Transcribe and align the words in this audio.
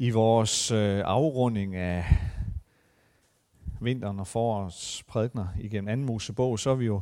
I 0.00 0.10
vores 0.10 0.70
øh, 0.70 1.02
afrunding 1.04 1.76
af 1.76 2.04
vinteren 3.80 4.20
og 4.20 4.26
forårets 4.26 5.02
prædikner 5.08 5.46
igennem 5.60 5.88
anden 5.88 6.06
Mosebog, 6.06 6.58
så 6.58 6.70
er 6.70 6.74
vi 6.74 6.86
jo 6.86 7.00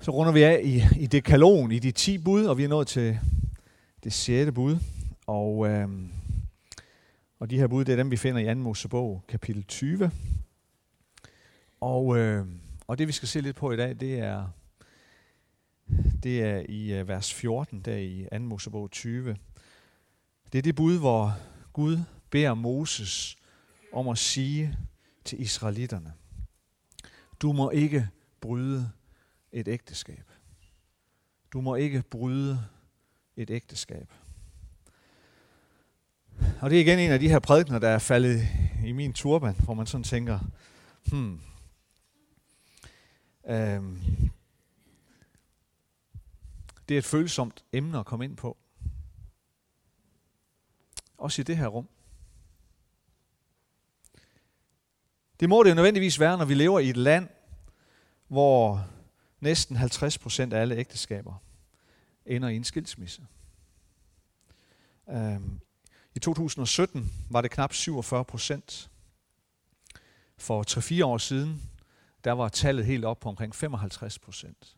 så 0.00 0.10
runder 0.10 0.32
vi 0.32 0.42
af 0.42 0.60
i, 0.64 0.82
i 1.00 1.06
dekalogen, 1.06 1.72
i 1.72 1.78
de 1.78 1.90
10 1.90 2.18
bud, 2.18 2.44
og 2.44 2.58
vi 2.58 2.64
er 2.64 2.68
nået 2.68 2.86
til 2.86 3.18
det 4.04 4.12
sjette 4.12 4.52
bud. 4.52 4.76
Og, 5.26 5.68
øh, 5.68 5.88
og 7.38 7.50
de 7.50 7.58
her 7.58 7.66
bud, 7.66 7.84
det 7.84 7.92
er 7.92 7.96
dem, 7.96 8.10
vi 8.10 8.16
finder 8.16 8.40
i 8.40 8.46
anden 8.46 8.62
Mosebog, 8.62 9.24
kapitel 9.28 9.64
20. 9.64 10.10
Og, 11.80 12.18
øh, 12.18 12.46
og 12.86 12.98
det, 12.98 13.06
vi 13.06 13.12
skal 13.12 13.28
se 13.28 13.40
lidt 13.40 13.56
på 13.56 13.72
i 13.72 13.76
dag, 13.76 14.00
det 14.00 14.18
er, 14.18 14.48
det 16.22 16.42
er 16.42 16.62
i 16.68 16.92
øh, 16.92 17.08
vers 17.08 17.34
14, 17.34 17.80
der 17.80 17.96
i 17.96 18.28
anden 18.32 18.48
Mosebog 18.48 18.90
20. 18.90 19.36
Det 20.52 20.58
er 20.58 20.62
det 20.62 20.74
bud, 20.74 20.98
hvor 20.98 21.38
Gud 21.72 21.98
beder 22.30 22.54
Moses 22.54 23.36
om 23.92 24.08
at 24.08 24.18
sige 24.18 24.78
til 25.24 25.40
israelitterne, 25.40 26.12
du 27.42 27.52
må 27.52 27.70
ikke 27.70 28.08
bryde 28.40 28.90
et 29.52 29.68
ægteskab. 29.68 30.30
Du 31.52 31.60
må 31.60 31.74
ikke 31.74 32.02
bryde 32.02 32.64
et 33.36 33.50
ægteskab. 33.50 34.12
Og 36.60 36.70
det 36.70 36.76
er 36.76 36.80
igen 36.80 36.98
en 36.98 37.10
af 37.10 37.20
de 37.20 37.28
her 37.28 37.38
prædikner, 37.38 37.78
der 37.78 37.88
er 37.88 37.98
faldet 37.98 38.48
i 38.84 38.92
min 38.92 39.12
turban, 39.12 39.54
hvor 39.64 39.74
man 39.74 39.86
sådan 39.86 40.04
tænker, 40.04 40.38
hmm, 41.10 41.40
øhm, 43.46 44.00
det 46.88 46.94
er 46.94 46.98
et 46.98 47.04
følsomt 47.04 47.64
emne 47.72 47.98
at 47.98 48.06
komme 48.06 48.24
ind 48.24 48.36
på. 48.36 48.56
Også 51.22 51.42
i 51.42 51.44
det 51.44 51.56
her 51.56 51.66
rum. 51.66 51.88
Det 55.40 55.48
må 55.48 55.62
det 55.62 55.70
jo 55.70 55.74
nødvendigvis 55.74 56.20
være, 56.20 56.38
når 56.38 56.44
vi 56.44 56.54
lever 56.54 56.80
i 56.80 56.90
et 56.90 56.96
land, 56.96 57.28
hvor 58.28 58.86
næsten 59.40 59.76
50 59.76 60.18
procent 60.18 60.52
af 60.52 60.60
alle 60.60 60.76
ægteskaber 60.76 61.34
ender 62.26 62.48
i 62.48 62.56
en 62.56 62.64
skilsmisse. 62.64 63.26
Øhm, 65.10 65.60
I 66.14 66.18
2017 66.18 67.12
var 67.30 67.40
det 67.40 67.50
knap 67.50 67.72
47 67.72 68.24
procent. 68.24 68.90
For 70.36 70.64
3-4 71.02 71.04
år 71.04 71.18
siden, 71.18 71.70
der 72.24 72.32
var 72.32 72.48
tallet 72.48 72.86
helt 72.86 73.04
op 73.04 73.20
på 73.20 73.28
omkring 73.28 73.54
55 73.54 74.18
procent. 74.18 74.76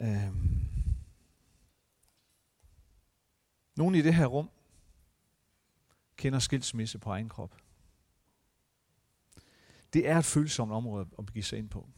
Øhm, 0.00 0.67
nogen 3.78 3.94
i 3.94 4.02
det 4.02 4.14
her 4.14 4.26
rum 4.26 4.50
kender 6.16 6.38
skilsmisse 6.38 6.98
på 6.98 7.10
egen 7.10 7.28
krop. 7.28 7.56
Det 9.92 10.08
er 10.08 10.18
et 10.18 10.24
følsomt 10.24 10.72
område 10.72 11.06
at 11.18 11.26
begive 11.26 11.44
sig 11.44 11.58
ind 11.58 11.68
på. 11.68 11.88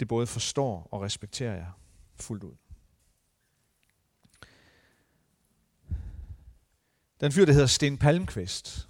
Det 0.00 0.08
både 0.08 0.26
forstår 0.26 0.88
og 0.90 1.02
respekterer 1.02 1.54
jeg 1.54 1.70
fuldt 2.14 2.44
ud. 2.44 2.54
Den 7.20 7.32
fyr, 7.32 7.44
der 7.44 7.52
hedder 7.52 7.66
Sten 7.66 7.98
Palmqvist, 7.98 8.88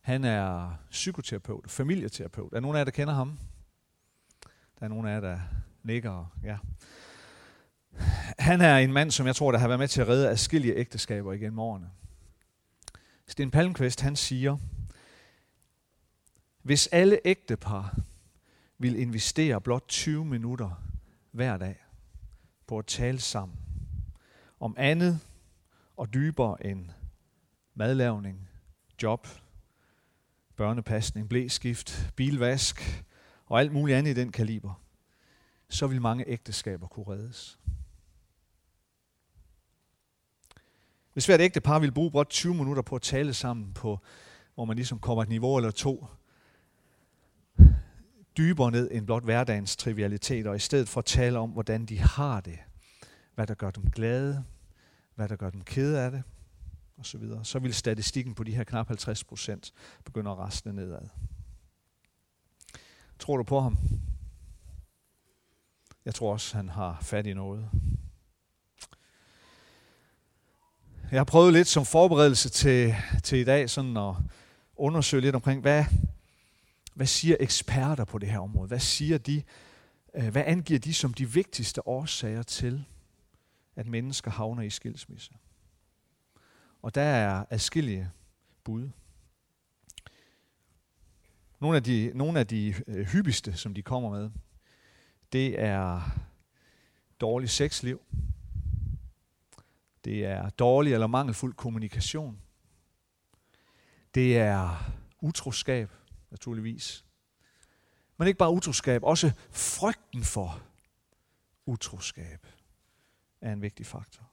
han 0.00 0.24
er 0.24 0.76
psykoterapeut, 0.90 1.70
familieterapeut. 1.70 2.52
Er 2.52 2.60
nogen 2.60 2.76
af 2.76 2.78
jer, 2.78 2.84
der 2.84 2.90
kender 2.90 3.14
ham? 3.14 3.38
Der 4.78 4.84
er 4.84 4.88
nogen 4.88 5.06
af 5.06 5.14
jer, 5.14 5.20
der 5.20 5.40
nikker. 5.82 6.36
Ja. 6.42 6.58
Han 8.44 8.60
er 8.60 8.78
en 8.78 8.92
mand, 8.92 9.10
som 9.10 9.26
jeg 9.26 9.36
tror, 9.36 9.52
der 9.52 9.58
har 9.58 9.68
været 9.68 9.80
med 9.80 9.88
til 9.88 10.00
at 10.00 10.08
redde 10.08 10.30
adskillige 10.30 10.76
ægteskaber 10.76 11.32
igennem 11.32 11.58
årene. 11.58 11.90
Sten 13.26 13.50
Palmqvist, 13.50 14.00
han 14.00 14.16
siger, 14.16 14.56
hvis 16.62 16.86
alle 16.86 17.20
ægtepar 17.24 17.96
vil 18.78 18.98
investere 18.98 19.60
blot 19.60 19.84
20 19.88 20.24
minutter 20.24 20.82
hver 21.30 21.56
dag 21.56 21.84
på 22.66 22.78
at 22.78 22.86
tale 22.86 23.20
sammen 23.20 23.58
om 24.60 24.74
andet 24.78 25.20
og 25.96 26.14
dybere 26.14 26.66
end 26.66 26.90
madlavning, 27.74 28.48
job, 29.02 29.28
børnepasning, 30.56 31.28
blæskift, 31.28 32.12
bilvask 32.16 33.04
og 33.46 33.60
alt 33.60 33.72
muligt 33.72 33.98
andet 33.98 34.10
i 34.10 34.20
den 34.20 34.32
kaliber, 34.32 34.82
så 35.68 35.86
vil 35.86 36.00
mange 36.00 36.28
ægteskaber 36.28 36.86
kunne 36.86 37.08
reddes. 37.08 37.58
Hvis 41.14 41.26
hvert 41.26 41.40
ægtepar 41.40 41.78
vil 41.78 41.92
bruge 41.92 42.10
blot 42.10 42.30
20 42.30 42.54
minutter 42.54 42.82
på 42.82 42.96
at 42.96 43.02
tale 43.02 43.34
sammen 43.34 43.72
på, 43.72 43.98
hvor 44.54 44.64
man 44.64 44.76
ligesom 44.76 44.98
kommer 44.98 45.22
et 45.22 45.28
niveau 45.28 45.56
eller 45.56 45.70
to 45.70 46.06
dybere 48.36 48.70
ned 48.70 48.90
end 48.92 49.06
blot 49.06 49.24
hverdagens 49.24 49.76
trivialiteter, 49.76 50.50
og 50.50 50.56
i 50.56 50.58
stedet 50.58 50.88
for 50.88 50.98
at 50.98 51.04
tale 51.04 51.38
om, 51.38 51.50
hvordan 51.50 51.86
de 51.86 51.98
har 51.98 52.40
det, 52.40 52.58
hvad 53.34 53.46
der 53.46 53.54
gør 53.54 53.70
dem 53.70 53.90
glade, 53.90 54.44
hvad 55.14 55.28
der 55.28 55.36
gør 55.36 55.50
dem 55.50 55.60
kede 55.60 56.00
af 56.00 56.10
det, 56.10 56.22
og 56.96 57.06
så 57.06 57.18
videre, 57.18 57.44
så 57.44 57.58
vil 57.58 57.74
statistikken 57.74 58.34
på 58.34 58.44
de 58.44 58.54
her 58.54 58.64
knap 58.64 58.86
50 58.86 59.24
procent 59.24 59.72
begynde 60.04 60.30
at 60.30 60.38
rasne 60.38 60.72
nedad. 60.72 61.08
Tror 63.18 63.36
du 63.36 63.42
på 63.42 63.60
ham? 63.60 63.78
Jeg 66.04 66.14
tror 66.14 66.32
også, 66.32 66.56
han 66.56 66.68
har 66.68 66.98
fat 67.02 67.26
i 67.26 67.34
noget. 67.34 67.70
Jeg 71.14 71.20
har 71.20 71.24
prøvet 71.24 71.52
lidt 71.52 71.68
som 71.68 71.86
forberedelse 71.86 72.48
til, 72.48 72.94
til 73.22 73.38
i 73.38 73.44
dag, 73.44 73.70
sådan 73.70 73.96
at 73.96 74.14
undersøge 74.76 75.20
lidt 75.20 75.34
omkring, 75.34 75.60
hvad, 75.60 75.84
hvad 76.94 77.06
siger 77.06 77.36
eksperter 77.40 78.04
på 78.04 78.18
det 78.18 78.28
her 78.28 78.38
område? 78.38 78.68
Hvad 78.68 78.78
siger 78.78 79.18
de? 79.18 79.42
Øh, 80.14 80.28
hvad 80.28 80.42
angiver 80.46 80.80
de 80.80 80.94
som 80.94 81.14
de 81.14 81.30
vigtigste 81.30 81.88
årsager 81.88 82.42
til, 82.42 82.84
at 83.76 83.86
mennesker 83.86 84.30
havner 84.30 84.62
i 84.62 84.70
skilsmisse? 84.70 85.32
Og 86.82 86.94
der 86.94 87.02
er 87.02 87.44
adskillige 87.50 88.10
bud. 88.64 88.88
Nogle 91.60 91.76
af 91.76 91.82
de, 91.82 92.12
nogle 92.14 92.40
af 92.40 92.46
de 92.46 92.74
øh, 92.86 93.06
hyppigste, 93.06 93.56
som 93.56 93.74
de 93.74 93.82
kommer 93.82 94.10
med, 94.10 94.30
det 95.32 95.60
er 95.60 96.10
dårligt 97.20 97.52
sexliv. 97.52 98.00
Det 100.04 100.24
er 100.24 100.50
dårlig 100.50 100.92
eller 100.92 101.06
mangelfuld 101.06 101.54
kommunikation. 101.54 102.40
Det 104.14 104.38
er 104.38 104.92
utroskab 105.20 105.90
naturligvis. 106.30 107.04
Men 108.16 108.28
ikke 108.28 108.38
bare 108.38 108.50
utroskab, 108.50 109.02
også 109.02 109.32
frygten 109.50 110.24
for 110.24 110.62
utroskab 111.66 112.46
er 113.40 113.52
en 113.52 113.62
vigtig 113.62 113.86
faktor. 113.86 114.30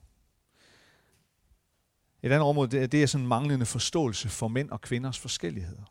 Et 2.23 2.31
andet 2.31 2.47
område, 2.47 2.71
det 2.71 2.83
er, 2.83 2.87
det 2.87 3.09
sådan 3.09 3.27
manglende 3.27 3.65
forståelse 3.65 4.29
for 4.29 4.47
mænd 4.47 4.69
og 4.69 4.81
kvinders 4.81 5.19
forskelligheder. 5.19 5.83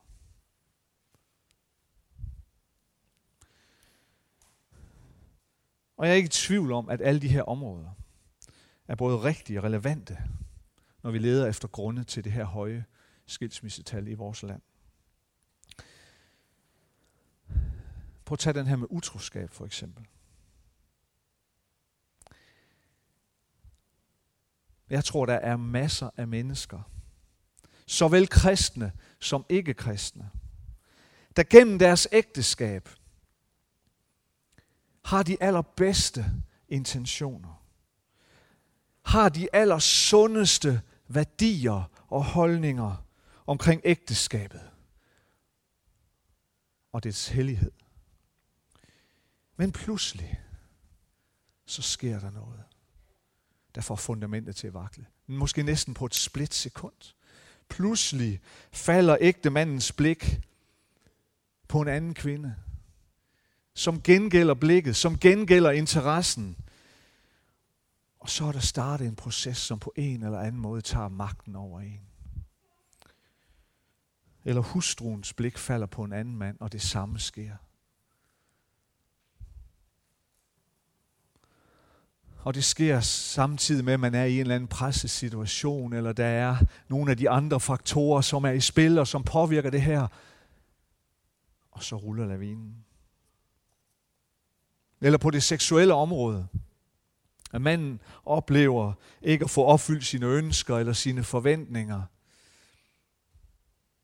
Og 5.97 6.06
jeg 6.06 6.12
er 6.12 6.16
ikke 6.16 6.26
i 6.26 6.30
tvivl 6.30 6.72
om, 6.72 6.88
at 6.88 7.00
alle 7.00 7.20
de 7.20 7.28
her 7.28 7.42
områder 7.42 7.99
er 8.90 8.94
både 8.94 9.22
rigtige 9.22 9.58
og 9.58 9.64
relevante, 9.64 10.18
når 11.02 11.10
vi 11.10 11.18
leder 11.18 11.46
efter 11.46 11.68
grunde 11.68 12.04
til 12.04 12.24
det 12.24 12.32
her 12.32 12.44
høje 12.44 12.84
skilsmissetal 13.26 14.08
i 14.08 14.14
vores 14.14 14.42
land. 14.42 14.62
Prøv 18.24 18.34
at 18.34 18.38
tage 18.38 18.54
den 18.54 18.66
her 18.66 18.76
med 18.76 18.86
utroskab 18.90 19.50
for 19.50 19.66
eksempel. 19.66 20.06
Jeg 24.90 25.04
tror, 25.04 25.26
der 25.26 25.34
er 25.34 25.56
masser 25.56 26.10
af 26.16 26.28
mennesker, 26.28 26.91
såvel 27.86 28.28
kristne 28.28 28.92
som 29.20 29.47
ikke-kristne, 29.48 30.30
der 31.36 31.42
gennem 31.42 31.78
deres 31.78 32.09
ægteskab 32.12 32.88
har 35.04 35.22
de 35.22 35.42
allerbedste 35.42 36.24
intentioner, 36.68 37.59
har 39.02 39.28
de 39.28 39.48
allersundeste 39.54 40.80
værdier 41.08 41.91
og 42.08 42.24
holdninger 42.24 43.04
omkring 43.47 43.80
ægteskabet 43.84 44.70
og 46.92 47.04
dets 47.04 47.28
hellighed. 47.28 47.72
Men 49.56 49.72
pludselig, 49.72 50.41
så 51.66 51.82
sker 51.82 52.20
der 52.20 52.30
noget, 52.30 52.62
der 53.74 53.80
får 53.80 53.97
fundamentet 53.97 54.56
til 54.56 54.66
at 54.66 54.74
vakle. 54.74 55.06
Måske 55.26 55.62
næsten 55.62 55.94
på 55.94 56.06
et 56.06 56.14
split 56.14 56.54
sekund. 56.54 57.14
Pludselig 57.68 58.41
falder 58.72 59.16
ægte 59.20 59.50
mandens 59.50 59.92
blik 59.92 60.41
på 61.68 61.80
en 61.80 61.88
anden 61.88 62.14
kvinde, 62.14 62.54
som 63.74 64.03
gengælder 64.03 64.54
blikket, 64.54 64.96
som 64.96 65.18
gengælder 65.18 65.70
interessen. 65.70 66.56
Og 68.20 68.30
så 68.30 68.44
er 68.44 68.52
der 68.52 68.60
startet 68.60 69.06
en 69.06 69.16
proces, 69.16 69.56
som 69.56 69.78
på 69.78 69.92
en 69.96 70.22
eller 70.22 70.38
anden 70.38 70.60
måde 70.60 70.82
tager 70.82 71.08
magten 71.08 71.56
over 71.56 71.80
en. 71.80 72.00
Eller 74.44 74.62
hustruens 74.62 75.32
blik 75.32 75.58
falder 75.58 75.86
på 75.86 76.04
en 76.04 76.12
anden 76.12 76.36
mand, 76.36 76.56
og 76.60 76.72
det 76.72 76.82
samme 76.82 77.18
sker. 77.18 77.56
Og 82.42 82.54
det 82.54 82.64
sker 82.64 83.00
samtidig 83.00 83.84
med, 83.84 83.92
at 83.92 84.00
man 84.00 84.14
er 84.14 84.24
i 84.24 84.34
en 84.34 84.40
eller 84.40 84.54
anden 84.54 84.68
pressesituation, 84.68 85.92
eller 85.92 86.12
der 86.12 86.26
er 86.26 86.56
nogle 86.88 87.10
af 87.10 87.16
de 87.16 87.30
andre 87.30 87.60
faktorer, 87.60 88.20
som 88.20 88.44
er 88.44 88.50
i 88.50 88.60
spil, 88.60 88.98
og 88.98 89.06
som 89.06 89.24
påvirker 89.24 89.70
det 89.70 89.82
her. 89.82 90.06
Og 91.70 91.82
så 91.82 91.96
ruller 91.96 92.26
lavinen. 92.26 92.84
Eller 95.00 95.18
på 95.18 95.30
det 95.30 95.42
seksuelle 95.42 95.94
område. 95.94 96.48
At 97.52 97.62
manden 97.62 98.00
oplever 98.24 98.92
ikke 99.22 99.44
at 99.44 99.50
få 99.50 99.64
opfyldt 99.64 100.04
sine 100.04 100.26
ønsker 100.26 100.78
eller 100.78 100.92
sine 100.92 101.24
forventninger. 101.24 102.02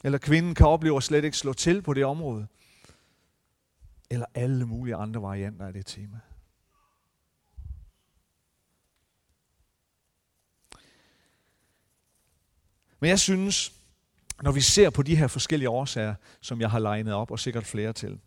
Eller 0.05 0.19
kvinden 0.19 0.55
kan 0.55 0.67
opleve 0.67 0.97
at 0.97 1.03
slet 1.03 1.25
ikke 1.25 1.37
slå 1.37 1.53
til 1.53 1.83
på 1.83 1.95
det 1.95 2.05
område. 2.05 2.47
Eller 4.11 4.27
alle 4.35 4.67
mulige 4.67 4.95
andre 4.95 5.23
varianter 5.23 5.67
af 5.67 5.73
det 5.73 5.87
tema. 5.87 6.21
Men 13.01 13.11
jeg 13.11 13.21
synes, 13.21 13.73
når 14.43 14.53
vi 14.53 14.61
ser 14.61 14.91
på 14.91 15.03
de 15.03 15.17
her 15.17 15.27
forskellige 15.27 15.71
årsager, 15.71 16.15
som 16.41 16.61
jeg 16.61 16.71
har 16.71 16.79
legnet 16.79 17.15
op, 17.15 17.31
og 17.31 17.39
sikkert 17.39 17.67
flere 17.67 17.93
til, 17.93 18.21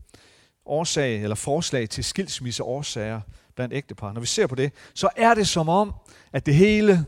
årsag 0.69 1.23
eller 1.23 1.35
forslag 1.35 1.89
til 1.89 2.03
skilsmisseårsager 2.03 3.21
blandt 3.55 3.73
ægtepar, 3.73 4.13
når 4.13 4.21
vi 4.21 4.27
ser 4.27 4.47
på 4.47 4.55
det, 4.55 4.73
så 4.93 5.09
er 5.15 5.33
det 5.33 5.47
som 5.47 5.69
om, 5.69 5.93
at 6.31 6.45
det 6.45 6.55
hele 6.55 7.05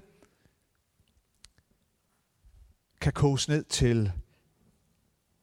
kan 3.02 3.14
koges 3.14 3.48
ned 3.48 3.64
til 3.64 4.12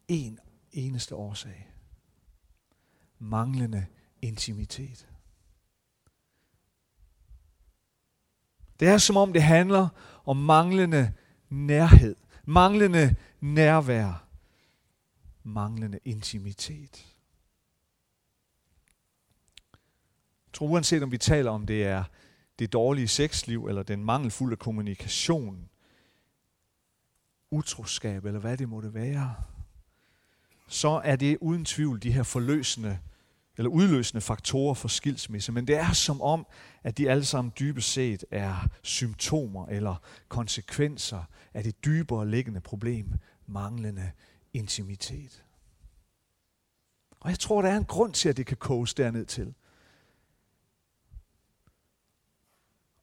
en 0.08 0.38
eneste 0.72 1.14
årsag. 1.14 1.68
Manglende 3.18 3.86
intimitet. 4.22 5.08
Det 8.80 8.88
er 8.88 8.98
som 8.98 9.16
om 9.16 9.32
det 9.32 9.42
handler 9.42 9.88
om 10.24 10.36
manglende 10.36 11.12
nærhed, 11.48 12.16
manglende 12.44 13.16
nærvær, 13.40 14.28
manglende 15.42 15.98
intimitet. 16.04 17.06
Jeg 20.46 20.47
tror 20.58 20.68
uanset 20.68 21.02
om 21.02 21.12
vi 21.12 21.18
taler 21.18 21.50
om 21.50 21.66
det 21.66 21.84
er 21.84 22.04
det 22.58 22.72
dårlige 22.72 23.08
sexliv, 23.08 23.66
eller 23.66 23.82
den 23.82 24.04
mangelfulde 24.04 24.56
kommunikation, 24.56 25.68
utroskab, 27.50 28.24
eller 28.24 28.40
hvad 28.40 28.56
det 28.56 28.68
måtte 28.68 28.94
være, 28.94 29.34
så 30.68 31.00
er 31.04 31.16
det 31.16 31.38
uden 31.40 31.64
tvivl 31.64 32.02
de 32.02 32.12
her 32.12 32.22
forløsende 32.22 32.98
eller 33.56 33.70
udløsende 33.70 34.20
faktorer 34.20 34.74
for 34.74 34.88
skilsmisse, 34.88 35.52
men 35.52 35.66
det 35.66 35.76
er 35.76 35.92
som 35.92 36.22
om, 36.22 36.46
at 36.82 36.98
de 36.98 37.10
alle 37.10 37.24
sammen 37.24 37.52
dybest 37.58 37.92
set 37.92 38.24
er 38.30 38.68
symptomer 38.82 39.66
eller 39.66 39.96
konsekvenser 40.28 41.24
af 41.54 41.64
det 41.64 41.84
dybere 41.84 42.28
liggende 42.30 42.60
problem, 42.60 43.12
manglende 43.46 44.10
intimitet. 44.52 45.44
Og 47.20 47.30
jeg 47.30 47.38
tror, 47.38 47.62
der 47.62 47.68
er 47.68 47.76
en 47.76 47.84
grund 47.84 48.12
til, 48.12 48.28
at 48.28 48.36
det 48.36 48.46
kan 48.46 48.56
koges 48.56 48.94
derned 48.94 49.26
til. 49.26 49.54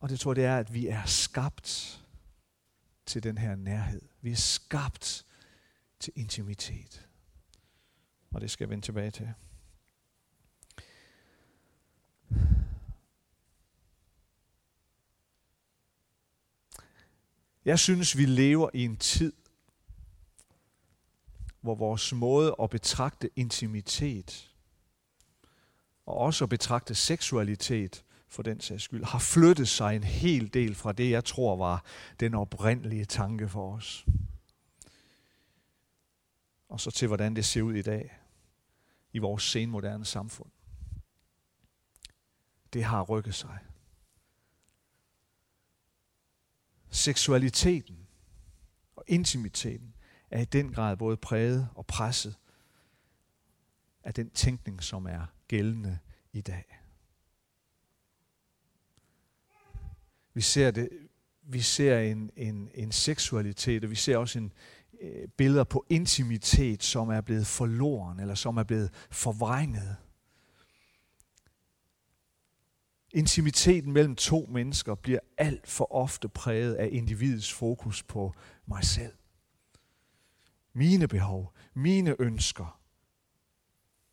Og 0.06 0.10
det 0.10 0.20
tror 0.20 0.32
jeg, 0.32 0.36
det 0.36 0.46
er, 0.46 0.58
at 0.58 0.74
vi 0.74 0.88
er 0.88 1.06
skabt 1.06 2.02
til 3.06 3.24
den 3.24 3.38
her 3.38 3.56
nærhed. 3.56 4.02
Vi 4.22 4.32
er 4.32 4.36
skabt 4.36 5.26
til 6.00 6.14
intimitet. 6.16 7.08
Og 8.32 8.42
det 8.42 8.52
skal 8.52 8.66
jeg 8.66 8.70
vende 8.70 8.86
tilbage 8.86 9.12
til. 9.12 9.34
Jeg 17.66 17.80
synes, 17.80 18.18
vi 18.18 18.26
lever 18.26 18.70
i 18.74 18.84
en 18.84 18.98
tid, 18.98 19.34
hvor 21.62 21.76
vores 21.76 22.14
måde 22.14 22.56
at 22.62 22.70
betragte 22.70 23.30
intimitet, 23.36 24.52
og 26.06 26.18
også 26.18 26.46
at 26.46 26.50
betragte 26.50 26.96
seksualitet 26.96 28.04
for 28.36 28.44
den 28.44 28.60
sags 28.60 28.84
skyld, 28.84 29.04
har 29.04 29.20
flyttet 29.20 29.68
sig 29.68 29.96
en 29.96 30.04
hel 30.04 30.54
del 30.54 30.76
fra 30.76 30.92
det, 30.92 31.10
jeg 31.10 31.26
tror 31.26 31.56
var 31.56 31.84
den 32.20 32.34
oprindelige 32.34 33.06
tanke 33.06 33.50
for 33.50 33.76
os. 33.76 34.06
Og 36.70 36.80
så 36.80 36.92
til, 36.92 37.08
hvordan 37.08 37.36
det 37.36 37.46
ser 37.46 37.62
ud 37.62 37.74
i 37.74 37.82
dag 37.82 38.20
i 39.14 39.18
vores 39.18 39.44
senmoderne 39.44 40.06
samfund. 40.06 40.50
Det 42.74 42.84
har 42.84 43.02
rykket 43.02 43.36
sig. 43.36 43.60
seksualiteten 46.96 48.08
og 48.96 49.04
intimiteten 49.08 49.96
er 50.32 50.42
i 50.42 50.46
den 50.46 50.74
grad 50.74 50.98
både 50.98 51.18
præget 51.18 51.70
og 51.76 51.86
presset 51.86 52.36
af 54.04 54.14
den 54.14 54.30
tænkning, 54.30 54.84
som 54.84 55.06
er 55.06 55.26
gældende 55.48 56.00
i 56.34 56.42
dag. 56.42 56.85
Vi 60.36 60.42
ser, 60.42 60.72
det, 60.72 60.90
vi 61.44 61.62
ser 61.62 62.00
en, 62.00 62.32
en, 62.36 62.70
en 62.74 62.92
seksualitet, 62.92 63.84
og 63.84 63.90
vi 63.90 63.96
ser 63.96 64.18
også 64.18 64.40
en, 64.40 64.54
øh, 65.02 65.28
billeder 65.38 65.64
på 65.64 65.86
intimitet, 65.90 66.84
som 66.84 67.10
er 67.10 67.22
blevet 67.22 67.48
forloren, 67.48 68.20
eller 68.20 68.36
som 68.36 68.58
er 68.58 68.64
blevet 68.64 68.92
forvrænget. 69.12 69.96
Intimiteten 73.14 73.92
mellem 73.92 74.16
to 74.16 74.48
mennesker 74.52 74.96
bliver 74.96 75.20
alt 75.38 75.68
for 75.68 75.94
ofte 75.94 76.30
præget 76.30 76.74
af 76.74 76.90
individets 76.92 77.54
fokus 77.54 78.04
på 78.04 78.34
mig 78.66 78.84
selv. 78.84 79.14
Mine 80.74 81.08
behov, 81.08 81.54
mine 81.74 82.22
ønsker, 82.22 82.80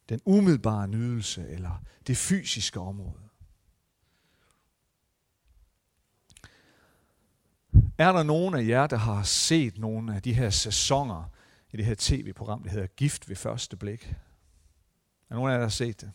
den 0.08 0.20
umiddelbare 0.24 0.88
nydelse 0.88 1.48
eller 1.48 1.84
det 2.06 2.16
fysiske 2.16 2.80
område. 2.80 3.31
Er 8.02 8.12
der 8.12 8.22
nogen 8.22 8.54
af 8.54 8.66
jer, 8.66 8.86
der 8.86 8.96
har 8.96 9.22
set 9.22 9.78
nogle 9.78 10.14
af 10.16 10.22
de 10.22 10.32
her 10.32 10.50
sæsoner 10.50 11.30
i 11.72 11.76
det 11.76 11.84
her 11.84 11.94
tv-program, 11.98 12.62
der 12.62 12.70
hedder 12.70 12.86
Gift 12.86 13.28
ved 13.28 13.36
første 13.36 13.76
blik? 13.76 14.14
Er 15.30 15.34
nogen 15.34 15.50
af 15.50 15.52
jer, 15.52 15.58
der 15.58 15.64
har 15.64 15.70
set 15.70 16.00
det? 16.00 16.12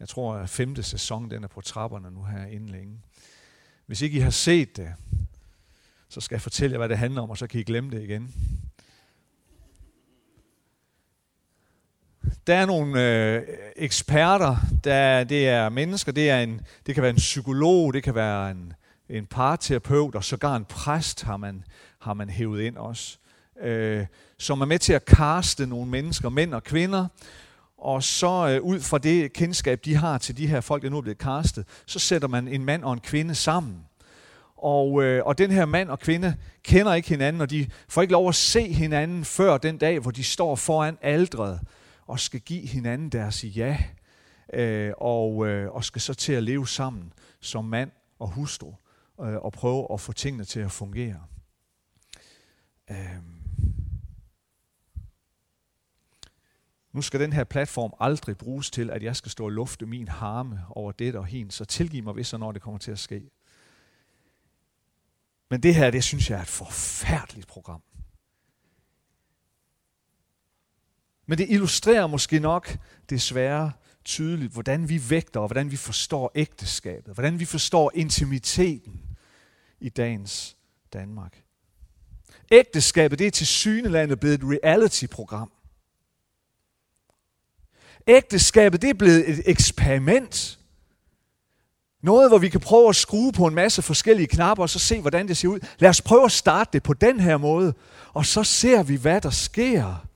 Jeg 0.00 0.08
tror, 0.08 0.34
at 0.34 0.50
femte 0.50 0.82
sæson 0.82 1.30
den 1.30 1.44
er 1.44 1.48
på 1.48 1.60
trapperne 1.60 2.10
nu 2.10 2.24
her 2.24 2.46
inden 2.46 2.68
længe. 2.68 3.00
Hvis 3.86 4.02
ikke 4.02 4.16
I 4.16 4.20
har 4.20 4.30
set 4.30 4.76
det, 4.76 4.94
så 6.08 6.20
skal 6.20 6.34
jeg 6.34 6.42
fortælle 6.42 6.72
jer, 6.74 6.78
hvad 6.78 6.88
det 6.88 6.98
handler 6.98 7.22
om, 7.22 7.30
og 7.30 7.38
så 7.38 7.46
kan 7.46 7.60
I 7.60 7.62
glemme 7.62 7.90
det 7.90 8.02
igen. 8.02 8.34
Der 12.46 12.54
er 12.54 12.66
nogle 12.66 13.02
øh, 13.02 13.42
eksperter, 13.76 14.56
der, 14.84 15.24
det 15.24 15.48
er 15.48 15.68
mennesker, 15.68 16.12
det, 16.12 16.30
er 16.30 16.40
en, 16.40 16.60
det 16.86 16.94
kan 16.94 17.02
være 17.02 17.10
en 17.10 17.16
psykolog, 17.16 17.94
det 17.94 18.02
kan 18.02 18.14
være 18.14 18.50
en, 18.50 18.72
en 19.08 19.26
parterapeut, 19.26 20.14
og 20.14 20.24
sågar 20.24 20.56
en 20.56 20.64
præst 20.64 21.22
har 21.22 21.36
man, 21.36 21.64
har 22.00 22.14
man 22.14 22.30
hævet 22.30 22.62
ind 22.62 22.76
også, 22.76 23.18
øh, 23.62 24.06
som 24.38 24.60
er 24.60 24.64
med 24.66 24.78
til 24.78 24.92
at 24.92 25.04
kaste 25.04 25.66
nogle 25.66 25.90
mennesker, 25.90 26.28
mænd 26.28 26.54
og 26.54 26.64
kvinder, 26.64 27.06
og 27.78 28.02
så 28.02 28.48
øh, 28.48 28.62
ud 28.62 28.80
fra 28.80 28.98
det 28.98 29.32
kendskab, 29.32 29.84
de 29.84 29.94
har 29.94 30.18
til 30.18 30.36
de 30.36 30.46
her 30.46 30.60
folk, 30.60 30.82
der 30.82 30.90
nu 30.90 30.96
er 30.96 31.02
blevet 31.02 31.18
kastet, 31.18 31.66
så 31.86 31.98
sætter 31.98 32.28
man 32.28 32.48
en 32.48 32.64
mand 32.64 32.84
og 32.84 32.92
en 32.92 33.00
kvinde 33.00 33.34
sammen. 33.34 33.84
Og, 34.56 35.02
øh, 35.02 35.26
og 35.26 35.38
den 35.38 35.50
her 35.50 35.64
mand 35.64 35.90
og 35.90 36.00
kvinde 36.00 36.36
kender 36.62 36.94
ikke 36.94 37.08
hinanden, 37.08 37.42
og 37.42 37.50
de 37.50 37.66
får 37.88 38.02
ikke 38.02 38.12
lov 38.12 38.28
at 38.28 38.34
se 38.34 38.72
hinanden 38.72 39.24
før 39.24 39.58
den 39.58 39.78
dag, 39.78 39.98
hvor 39.98 40.10
de 40.10 40.24
står 40.24 40.56
foran 40.56 40.98
aldret 41.02 41.60
og 42.06 42.20
skal 42.20 42.40
give 42.40 42.66
hinanden 42.66 43.08
deres 43.08 43.44
ja, 43.44 43.78
øh, 44.52 44.92
og, 44.98 45.46
øh, 45.46 45.70
og 45.70 45.84
skal 45.84 46.00
så 46.00 46.14
til 46.14 46.32
at 46.32 46.42
leve 46.42 46.68
sammen 46.68 47.12
som 47.40 47.64
mand 47.64 47.90
og 48.18 48.28
hustru, 48.28 48.74
øh, 49.20 49.36
og 49.36 49.52
prøve 49.52 49.86
at 49.92 50.00
få 50.00 50.12
tingene 50.12 50.44
til 50.44 50.60
at 50.60 50.72
fungere. 50.72 51.26
Øh. 52.90 53.22
Nu 56.92 57.02
skal 57.02 57.20
den 57.20 57.32
her 57.32 57.44
platform 57.44 57.94
aldrig 58.00 58.38
bruges 58.38 58.70
til, 58.70 58.90
at 58.90 59.02
jeg 59.02 59.16
skal 59.16 59.30
stå 59.30 59.44
og 59.44 59.50
lufte 59.50 59.86
min 59.86 60.08
harme 60.08 60.60
over 60.70 60.92
det 60.92 61.14
og 61.14 61.26
hen, 61.26 61.50
så 61.50 61.64
tilgiv 61.64 62.02
mig, 62.02 62.12
hvis 62.12 62.32
og 62.32 62.40
når 62.40 62.52
det 62.52 62.62
kommer 62.62 62.78
til 62.78 62.90
at 62.90 62.98
ske. 62.98 63.30
Men 65.50 65.62
det 65.62 65.74
her, 65.74 65.90
det 65.90 66.04
synes 66.04 66.30
jeg 66.30 66.38
er 66.38 66.42
et 66.42 66.48
forfærdeligt 66.48 67.46
program. 67.46 67.82
Men 71.26 71.38
det 71.38 71.46
illustrerer 71.50 72.06
måske 72.06 72.40
nok 72.40 72.78
desværre 73.10 73.72
tydeligt, 74.04 74.52
hvordan 74.52 74.88
vi 74.88 75.10
vægter 75.10 75.40
og 75.40 75.46
hvordan 75.46 75.70
vi 75.70 75.76
forstår 75.76 76.32
ægteskabet, 76.34 77.14
hvordan 77.14 77.40
vi 77.40 77.44
forstår 77.44 77.90
intimiteten 77.94 79.00
i 79.80 79.88
dagens 79.88 80.56
Danmark. 80.92 81.42
Ægteskabet 82.52 83.18
det 83.18 83.26
er 83.26 83.30
til 83.30 83.46
synelandet 83.46 84.20
blevet 84.20 84.34
et 84.34 84.44
reality-program. 84.44 85.52
Ægteskabet 88.06 88.82
det 88.82 88.90
er 88.90 88.94
blevet 88.94 89.30
et 89.30 89.42
eksperiment. 89.46 90.58
Noget, 92.02 92.30
hvor 92.30 92.38
vi 92.38 92.48
kan 92.48 92.60
prøve 92.60 92.88
at 92.88 92.96
skrue 92.96 93.32
på 93.32 93.46
en 93.46 93.54
masse 93.54 93.82
forskellige 93.82 94.26
knapper, 94.26 94.62
og 94.62 94.70
så 94.70 94.78
se, 94.78 95.00
hvordan 95.00 95.28
det 95.28 95.36
ser 95.36 95.48
ud. 95.48 95.60
Lad 95.78 95.90
os 95.90 96.02
prøve 96.02 96.24
at 96.24 96.32
starte 96.32 96.70
det 96.72 96.82
på 96.82 96.92
den 96.92 97.20
her 97.20 97.36
måde, 97.36 97.74
og 98.12 98.26
så 98.26 98.44
ser 98.44 98.82
vi, 98.82 98.96
hvad 98.96 99.20
der 99.20 99.30
sker. 99.30 100.06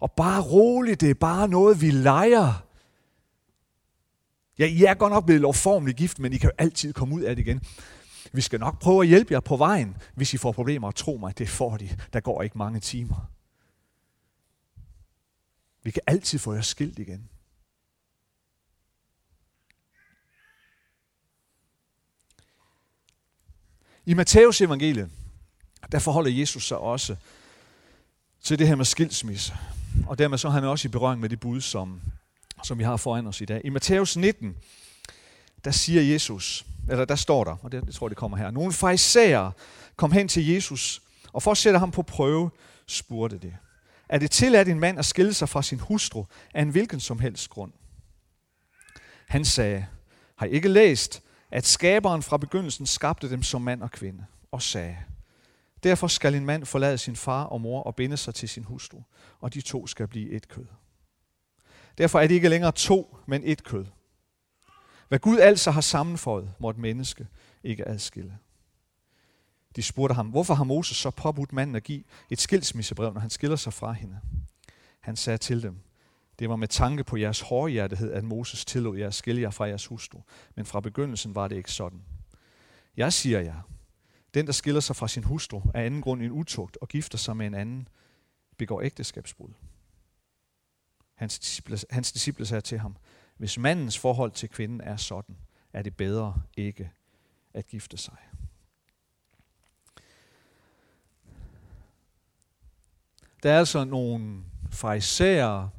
Og 0.00 0.12
bare 0.12 0.42
roligt, 0.42 1.00
det 1.00 1.10
er 1.10 1.14
bare 1.14 1.48
noget, 1.48 1.80
vi 1.80 1.90
leger. 1.90 2.64
Ja, 4.62 4.66
I 4.66 4.84
er 4.84 4.94
godt 4.94 5.12
nok 5.12 5.24
blevet 5.24 5.40
lovformeligt 5.40 5.98
gift, 5.98 6.18
men 6.18 6.32
I 6.32 6.38
kan 6.38 6.50
jo 6.50 6.54
altid 6.58 6.92
komme 6.92 7.14
ud 7.14 7.20
af 7.22 7.36
det 7.36 7.42
igen. 7.42 7.62
Vi 8.32 8.40
skal 8.40 8.60
nok 8.60 8.80
prøve 8.80 9.02
at 9.02 9.08
hjælpe 9.08 9.32
jer 9.32 9.40
på 9.40 9.56
vejen, 9.56 9.96
hvis 10.14 10.34
I 10.34 10.36
får 10.36 10.52
problemer. 10.52 10.86
Og 10.86 10.94
tro 10.94 11.16
mig, 11.16 11.38
det 11.38 11.48
får 11.48 11.76
de. 11.76 11.98
Der 12.12 12.20
går 12.20 12.42
ikke 12.42 12.58
mange 12.58 12.80
timer. 12.80 13.30
Vi 15.82 15.90
kan 15.90 16.02
altid 16.06 16.38
få 16.38 16.54
jer 16.54 16.60
skilt 16.60 16.98
igen. 16.98 17.28
I 24.06 24.14
Matteus 24.14 24.60
evangeliet, 24.60 25.10
der 25.92 25.98
forholder 25.98 26.30
Jesus 26.30 26.66
sig 26.66 26.78
også 26.78 27.16
til 28.42 28.58
det 28.58 28.68
her 28.68 28.74
med 28.74 28.84
skilsmisse. 28.84 29.54
Og 30.06 30.18
dermed 30.18 30.38
så 30.38 30.48
er 30.48 30.52
han 30.52 30.64
også 30.64 30.88
i 30.88 30.90
berøring 30.90 31.20
med 31.20 31.28
det 31.28 31.40
bud, 31.40 31.60
som, 31.60 32.00
som 32.64 32.78
vi 32.78 32.84
har 32.84 32.96
foran 32.96 33.26
os 33.26 33.40
i 33.40 33.44
dag. 33.44 33.60
I 33.64 33.68
Matthæus 33.68 34.16
19, 34.16 34.56
der 35.64 35.70
siger 35.70 36.02
Jesus, 36.02 36.66
eller 36.88 37.04
der 37.04 37.14
står 37.14 37.44
der, 37.44 37.56
og 37.62 37.72
det, 37.72 37.84
jeg 37.86 37.94
tror, 37.94 38.08
det 38.08 38.16
kommer 38.16 38.36
her, 38.36 38.50
nogle 38.50 38.72
fejser 38.72 39.50
kom 39.96 40.12
hen 40.12 40.28
til 40.28 40.48
Jesus, 40.48 41.02
og 41.32 41.42
for 41.42 41.50
at 41.50 41.56
sætte 41.56 41.78
ham 41.78 41.90
på 41.90 42.02
prøve, 42.02 42.50
spurgte 42.86 43.38
det. 43.38 43.54
Er 44.08 44.18
det 44.18 44.30
tilladt 44.30 44.68
en 44.68 44.80
mand 44.80 44.98
at 44.98 45.04
skille 45.04 45.34
sig 45.34 45.48
fra 45.48 45.62
sin 45.62 45.80
hustru 45.80 46.24
af 46.54 46.62
en 46.62 46.68
hvilken 46.68 47.00
som 47.00 47.18
helst 47.18 47.50
grund? 47.50 47.72
Han 49.28 49.44
sagde, 49.44 49.86
har 50.36 50.46
I 50.46 50.50
ikke 50.50 50.68
læst, 50.68 51.22
at 51.50 51.66
skaberen 51.66 52.22
fra 52.22 52.36
begyndelsen 52.36 52.86
skabte 52.86 53.30
dem 53.30 53.42
som 53.42 53.62
mand 53.62 53.82
og 53.82 53.90
kvinde, 53.90 54.24
og 54.52 54.62
sagde, 54.62 54.96
Derfor 55.82 56.06
skal 56.06 56.34
en 56.34 56.46
mand 56.46 56.66
forlade 56.66 56.98
sin 56.98 57.16
far 57.16 57.44
og 57.44 57.60
mor 57.60 57.82
og 57.82 57.96
binde 57.96 58.16
sig 58.16 58.34
til 58.34 58.48
sin 58.48 58.64
hustru, 58.64 59.02
og 59.40 59.54
de 59.54 59.60
to 59.60 59.86
skal 59.86 60.08
blive 60.08 60.30
et 60.30 60.48
kød. 60.48 60.66
Derfor 61.98 62.20
er 62.20 62.26
det 62.26 62.34
ikke 62.34 62.48
længere 62.48 62.72
to, 62.72 63.16
men 63.26 63.42
et 63.44 63.64
kød. 63.64 63.84
Hvad 65.08 65.18
Gud 65.18 65.38
altså 65.38 65.70
har 65.70 65.80
sammenføjet, 65.80 66.54
må 66.58 66.70
et 66.70 66.78
menneske 66.78 67.26
ikke 67.64 67.88
adskille. 67.88 68.38
De 69.76 69.82
spurgte 69.82 70.14
ham, 70.14 70.28
hvorfor 70.28 70.54
har 70.54 70.64
Moses 70.64 70.96
så 70.96 71.10
påbudt 71.10 71.52
manden 71.52 71.76
at 71.76 71.82
give 71.82 72.04
et 72.30 72.40
skilsmissebrev, 72.40 73.12
når 73.12 73.20
han 73.20 73.30
skiller 73.30 73.56
sig 73.56 73.72
fra 73.72 73.92
hende? 73.92 74.20
Han 75.00 75.16
sagde 75.16 75.38
til 75.38 75.62
dem, 75.62 75.78
det 76.38 76.48
var 76.48 76.56
med 76.56 76.68
tanke 76.68 77.04
på 77.04 77.16
jeres 77.16 77.40
hårdhjertighed, 77.40 78.12
at 78.12 78.24
Moses 78.24 78.64
tillod 78.64 78.98
jer 78.98 79.06
at 79.06 79.14
skille 79.14 79.40
jer 79.40 79.50
fra 79.50 79.64
jeres 79.64 79.86
hustru. 79.86 80.20
Men 80.54 80.64
fra 80.64 80.80
begyndelsen 80.80 81.34
var 81.34 81.48
det 81.48 81.56
ikke 81.56 81.72
sådan. 81.72 82.02
Jeg 82.96 83.12
siger 83.12 83.40
jer, 83.40 83.60
den, 84.34 84.46
der 84.46 84.52
skiller 84.52 84.80
sig 84.80 84.96
fra 84.96 85.08
sin 85.08 85.24
hustru 85.24 85.62
af 85.74 85.86
anden 85.86 86.00
grund 86.00 86.22
en 86.22 86.30
utugt 86.30 86.78
og 86.80 86.88
gifter 86.88 87.18
sig 87.18 87.36
med 87.36 87.46
en 87.46 87.54
anden, 87.54 87.88
begår 88.58 88.82
ægteskabsbrud. 88.82 89.50
Hans 91.14 91.38
disciple, 91.38 91.78
hans 91.90 92.12
disciple 92.12 92.46
sagde 92.46 92.60
til 92.60 92.78
ham, 92.78 92.96
hvis 93.36 93.58
mandens 93.58 93.98
forhold 93.98 94.30
til 94.30 94.48
kvinden 94.48 94.80
er 94.80 94.96
sådan, 94.96 95.36
er 95.72 95.82
det 95.82 95.96
bedre 95.96 96.42
ikke 96.56 96.90
at 97.54 97.66
gifte 97.66 97.96
sig. 97.96 98.16
Der 103.42 103.52
er 103.52 103.58
altså 103.58 103.84
nogle 103.84 104.42
farisæere, 104.70 105.70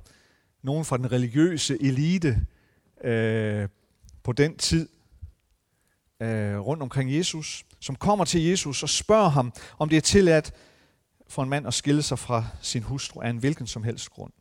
nogen 0.61 0.85
fra 0.85 0.97
den 0.97 1.11
religiøse 1.11 1.81
elite 1.81 2.45
øh, 3.03 3.69
på 4.23 4.31
den 4.31 4.57
tid 4.57 4.89
øh, 6.19 6.57
rundt 6.59 6.83
omkring 6.83 7.15
Jesus, 7.17 7.65
som 7.79 7.95
kommer 7.95 8.25
til 8.25 8.43
Jesus 8.43 8.83
og 8.83 8.89
spørger 8.89 9.29
ham, 9.29 9.53
om 9.79 9.89
det 9.89 9.97
er 9.97 10.01
tilladt 10.01 10.53
for 11.27 11.43
en 11.43 11.49
mand 11.49 11.67
at 11.67 11.73
skille 11.73 12.01
sig 12.01 12.19
fra 12.19 12.45
sin 12.61 12.83
hustru 12.83 13.21
af 13.21 13.29
en 13.29 13.37
hvilken 13.37 13.67
som 13.67 13.83
helst 13.83 14.09
grund. 14.09 14.33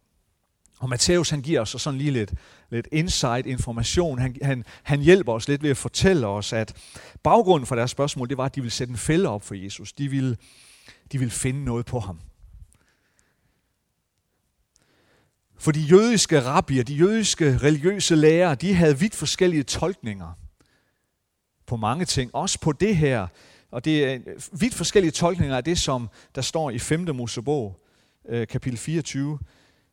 Og 0.83 0.89
Matthæus 0.89 1.31
han 1.31 1.43
giver 1.43 1.61
os 1.61 1.77
sådan 1.79 1.99
lige 1.99 2.11
lidt, 2.11 2.33
lidt 2.71 2.89
insight 2.93 3.47
information. 3.47 4.19
Han, 4.19 4.37
han, 4.43 4.65
han 4.83 5.01
hjælper 5.01 5.33
os 5.33 5.49
lidt 5.49 5.63
ved 5.63 5.71
at 5.71 5.77
fortælle 5.77 6.27
os, 6.27 6.53
at 6.53 6.77
baggrunden 7.23 7.67
for 7.67 7.75
deres 7.75 7.91
spørgsmål, 7.91 8.29
det 8.29 8.37
var, 8.37 8.45
at 8.45 8.55
de 8.55 8.61
ville 8.61 8.71
sætte 8.71 8.91
en 8.91 8.97
fælde 8.97 9.29
op 9.29 9.43
for 9.43 9.55
Jesus. 9.55 9.93
De 9.93 10.09
ville, 10.09 10.37
de 11.13 11.19
ville 11.19 11.31
finde 11.31 11.65
noget 11.65 11.87
på 11.87 12.01
ham. 12.01 12.21
For 15.59 15.73
de 15.73 15.81
jødiske 15.81 16.41
rabbier, 16.41 16.85
de 16.85 16.95
jødiske 16.95 17.59
religiøse 17.59 18.17
lærere, 18.17 18.55
de 18.55 18.75
havde 18.75 18.99
vidt 18.99 19.15
forskellige 19.15 19.63
tolkninger 19.63 20.33
på 21.67 21.77
mange 21.77 22.05
ting. 22.05 22.35
Også 22.35 22.61
på 22.61 22.73
det 22.73 22.97
her. 22.97 23.27
Og 23.71 23.85
det 23.85 24.05
er 24.05 24.19
vidt 24.53 24.75
forskellige 24.75 25.13
tolkninger 25.13 25.57
af 25.57 25.65
det, 25.65 25.79
som 25.79 26.09
der 26.35 26.43
står 26.43 26.71
i 26.71 26.79
5. 26.79 27.17
Mosebog, 27.17 27.81
øh, 28.29 28.47
kapitel 28.47 28.79
24. 28.79 29.39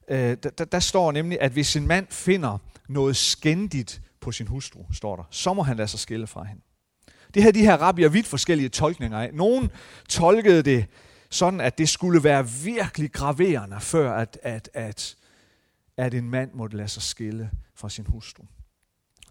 Øh, 0.10 0.38
der, 0.58 0.66
der 0.66 0.80
står 0.80 1.12
nemlig, 1.12 1.42
at 1.42 1.52
hvis 1.52 1.76
en 1.76 1.88
mand 1.88 2.08
finder 2.10 2.58
noget 2.88 3.16
skændigt 3.16 4.02
på 4.22 4.32
sin 4.32 4.48
hustru, 4.48 4.86
står 4.94 5.16
der, 5.16 5.24
så 5.32 5.54
må 5.54 5.64
han 5.64 5.78
lade 5.78 5.88
sig 5.88 6.00
skille 6.00 6.28
fra 6.28 6.44
hende. 6.44 6.62
Det 7.34 7.44
her, 7.44 7.52
de 7.52 7.62
her 7.62 7.78
rabbier 7.78 8.10
vidt 8.10 8.28
forskellige 8.28 8.70
tolkninger 8.70 9.20
af. 9.20 9.34
Nogen 9.34 9.72
tolkede 10.10 10.64
det 10.64 10.86
sådan, 11.30 11.62
at 11.62 11.78
det 11.78 11.90
skulle 11.90 12.24
være 12.24 12.50
virkelig 12.50 13.12
graverende, 13.12 13.80
før 13.80 14.14
at, 14.14 14.40
at, 14.44 14.70
at, 14.74 15.16
at 15.98 16.14
en 16.14 16.30
mand 16.30 16.54
måtte 16.54 16.78
lade 16.78 16.88
sig 16.88 17.04
skille 17.04 17.52
fra 17.76 17.90
sin 17.90 18.06
hustru. 18.06 18.44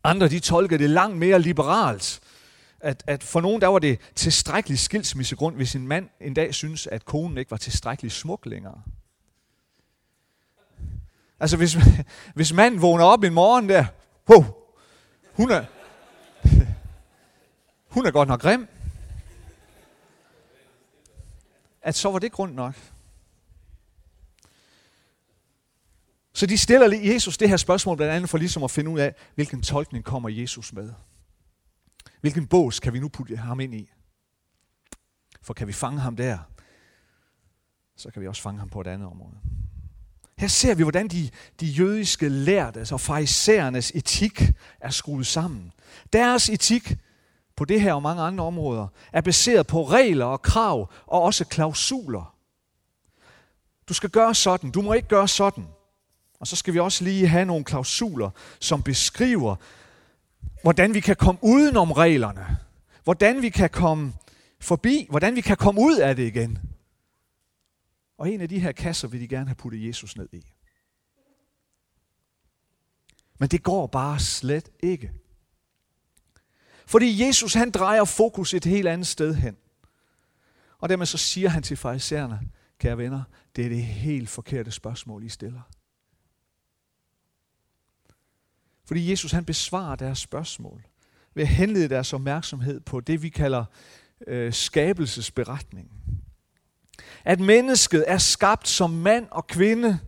Andre 0.05 0.29
de 0.29 0.41
tolkede 0.41 0.83
det 0.83 0.91
langt 0.91 1.19
mere 1.19 1.41
liberalt. 1.41 2.21
At, 2.81 3.05
at 3.07 3.25
for 3.25 3.41
nogen 3.41 3.61
der 3.61 3.67
var 3.67 3.79
det 3.79 4.01
tilstrækkelig 4.15 4.79
skilsmissegrund, 4.79 5.57
hvis 5.57 5.75
en 5.75 5.89
mand 5.89 6.09
en 6.21 6.35
dag 6.35 6.55
synes, 6.55 6.87
at 6.87 7.05
konen 7.05 7.39
ikke 7.39 7.51
var 7.51 7.57
tilstrækkelig 7.57 8.13
smuk 8.13 8.47
længere. 8.47 8.83
Altså 11.41 11.57
hvis, 11.57 11.77
hvis 12.35 12.53
manden 12.53 12.83
vågner 12.83 13.05
op 13.05 13.25
en 13.25 13.35
morgen 13.35 13.69
der, 13.69 13.87
wow, 14.29 14.45
hun 15.33 15.51
er, 15.51 15.65
hun 17.95 18.07
er 18.07 18.11
godt 18.11 18.29
nok 18.29 18.41
grim. 18.41 18.69
At 21.83 21.95
så 21.95 22.11
var 22.11 22.19
det 22.19 22.33
grund 22.33 22.55
nok. 22.55 22.75
Så 26.33 26.47
de 26.47 26.59
stiller 26.59 27.13
Jesus 27.13 27.39
det 27.39 27.49
her 27.49 27.57
spørgsmål 27.57 27.97
blandt 27.97 28.15
andet 28.15 28.31
for 28.31 28.39
ligesom 28.39 28.63
at 28.63 28.71
finde 28.71 28.91
ud 28.91 28.99
af, 28.99 29.15
hvilken 29.35 29.63
tolkning 29.63 30.05
kommer 30.05 30.29
Jesus 30.29 30.73
med. 30.73 30.93
Hvilken 32.21 32.47
bås 32.47 32.81
kan 32.81 32.93
vi 32.93 32.99
nu 32.99 33.09
putte 33.09 33.37
ham 33.37 33.61
ind 33.61 33.75
i? 33.75 33.91
For 35.43 35.55
kan 35.55 35.67
vi 35.69 35.73
fange 35.73 36.01
ham 36.01 36.17
der, 36.17 36.39
så 37.97 38.11
kan 38.11 38.23
vi 38.23 38.29
også 38.29 38.43
fange 38.43 38.59
ham 38.59 38.69
på 38.69 38.81
et 38.81 38.87
andet 38.87 39.09
område. 39.09 39.39
Her 40.39 40.49
ser 40.49 40.75
vi, 40.75 40.83
hvordan 40.83 41.09
de, 41.09 41.31
de 41.61 41.67
jødiske 41.67 42.29
lærte, 42.29 42.87
og 42.93 43.01
farisæernes 43.01 43.93
etik, 43.95 44.43
er 44.81 44.91
skruet 44.91 45.27
sammen. 45.27 45.73
Deres 46.13 46.49
etik 46.49 46.97
på 47.57 47.65
det 47.65 47.81
her 47.81 47.95
og 47.95 48.03
mange 48.03 48.23
andre 48.23 48.45
områder 48.45 48.87
er 49.13 49.21
baseret 49.21 49.67
på 49.67 49.83
regler 49.83 50.25
og 50.25 50.43
krav 50.43 50.91
og 51.07 51.23
også 51.23 51.45
klausuler. 51.45 52.35
Du 53.89 53.95
skal 53.95 54.11
gøre 54.11 54.35
sådan, 54.35 54.71
du 54.71 54.83
må 54.83 54.93
ikke 54.93 55.09
gøre 55.09 55.29
sådan. 55.29 55.67
Og 56.41 56.47
så 56.47 56.57
skal 56.57 56.75
vi 56.75 56.79
også 56.79 57.05
lige 57.05 57.29
have 57.29 57.45
nogle 57.45 57.65
klausuler, 57.65 58.31
som 58.61 58.83
beskriver, 58.83 59.57
hvordan 60.63 60.95
vi 60.95 61.01
kan 61.01 61.17
komme 61.17 61.39
udenom 61.43 61.93
reglerne. 61.93 62.59
Hvordan 63.05 63.43
vi 63.43 63.49
kan 63.49 63.71
komme 63.71 64.13
forbi, 64.61 65.07
hvordan 65.11 65.37
vi 65.37 65.41
kan 65.41 65.57
komme 65.57 65.81
ud 65.81 65.97
af 65.97 66.17
det 66.17 66.27
igen. 66.27 66.59
Og 68.19 68.31
en 68.31 68.41
af 68.41 68.49
de 68.49 68.59
her 68.59 68.73
kasser 68.73 69.09
vil 69.09 69.21
de 69.21 69.29
gerne 69.29 69.47
have 69.47 69.55
puttet 69.55 69.87
Jesus 69.87 70.17
ned 70.17 70.29
i. 70.33 70.53
Men 73.39 73.49
det 73.49 73.63
går 73.63 73.87
bare 73.87 74.21
slet 74.21 74.71
ikke. 74.81 75.13
Fordi 76.87 77.27
Jesus 77.27 77.55
han 77.55 77.71
drejer 77.71 78.05
fokus 78.05 78.55
et 78.55 78.65
helt 78.65 78.89
andet 78.89 79.07
sted 79.07 79.35
hen. 79.35 79.57
Og 80.79 80.89
dermed 80.89 81.07
så 81.07 81.19
siger 81.19 81.49
han 81.49 81.63
til 81.63 81.77
farisæerne, 81.77 82.41
kære 82.79 82.99
venner, 82.99 83.23
det 83.57 83.65
er 83.65 83.69
det 83.69 83.83
helt 83.83 84.29
forkerte 84.29 84.71
spørgsmål, 84.71 85.25
I 85.25 85.29
stiller. 85.29 85.61
Fordi 88.85 89.11
Jesus 89.11 89.33
han 89.33 89.45
besvarer 89.45 89.97
deres 89.97 90.19
spørgsmål 90.19 90.85
ved 91.35 91.43
at 91.43 91.49
henlede 91.49 91.89
deres 91.89 92.13
opmærksomhed 92.13 92.81
på 92.81 93.01
det, 93.01 93.23
vi 93.23 93.29
kalder 93.29 93.65
øh, 94.27 94.53
skabelsesberetningen. 94.53 96.18
At 97.25 97.41
mennesket 97.41 98.05
er 98.07 98.19
skabt 98.19 98.69
som 98.69 98.91
mand 98.91 99.27
og 99.31 99.47
kvinde, 99.47 99.99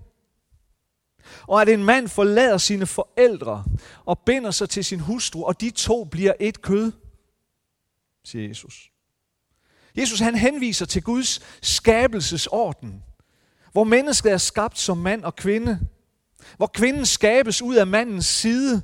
og 1.47 1.62
at 1.62 1.68
en 1.68 1.85
mand 1.85 2.09
forlader 2.09 2.59
sine 2.59 2.87
forældre 2.87 3.64
og 4.04 4.18
binder 4.18 4.50
sig 4.50 4.68
til 4.68 4.85
sin 4.85 5.00
hustru, 5.00 5.44
og 5.44 5.61
de 5.61 5.70
to 5.70 6.04
bliver 6.04 6.32
et 6.40 6.62
kød, 6.62 6.92
siger 8.25 8.49
Jesus. 8.49 8.90
Jesus 9.97 10.20
han 10.20 10.35
henviser 10.35 10.87
til 10.87 11.02
Guds 11.02 11.40
skabelsesorden, 11.62 13.02
hvor 13.73 13.85
mennesket 13.85 14.32
er 14.32 14.38
skabt 14.38 14.78
som 14.78 14.99
mand 14.99 15.25
og 15.25 15.37
kvinde, 15.37 15.80
hvor 16.56 16.66
kvinden 16.66 17.06
skabes 17.06 17.62
ud 17.62 17.75
af 17.75 17.87
mandens 17.87 18.26
side, 18.26 18.82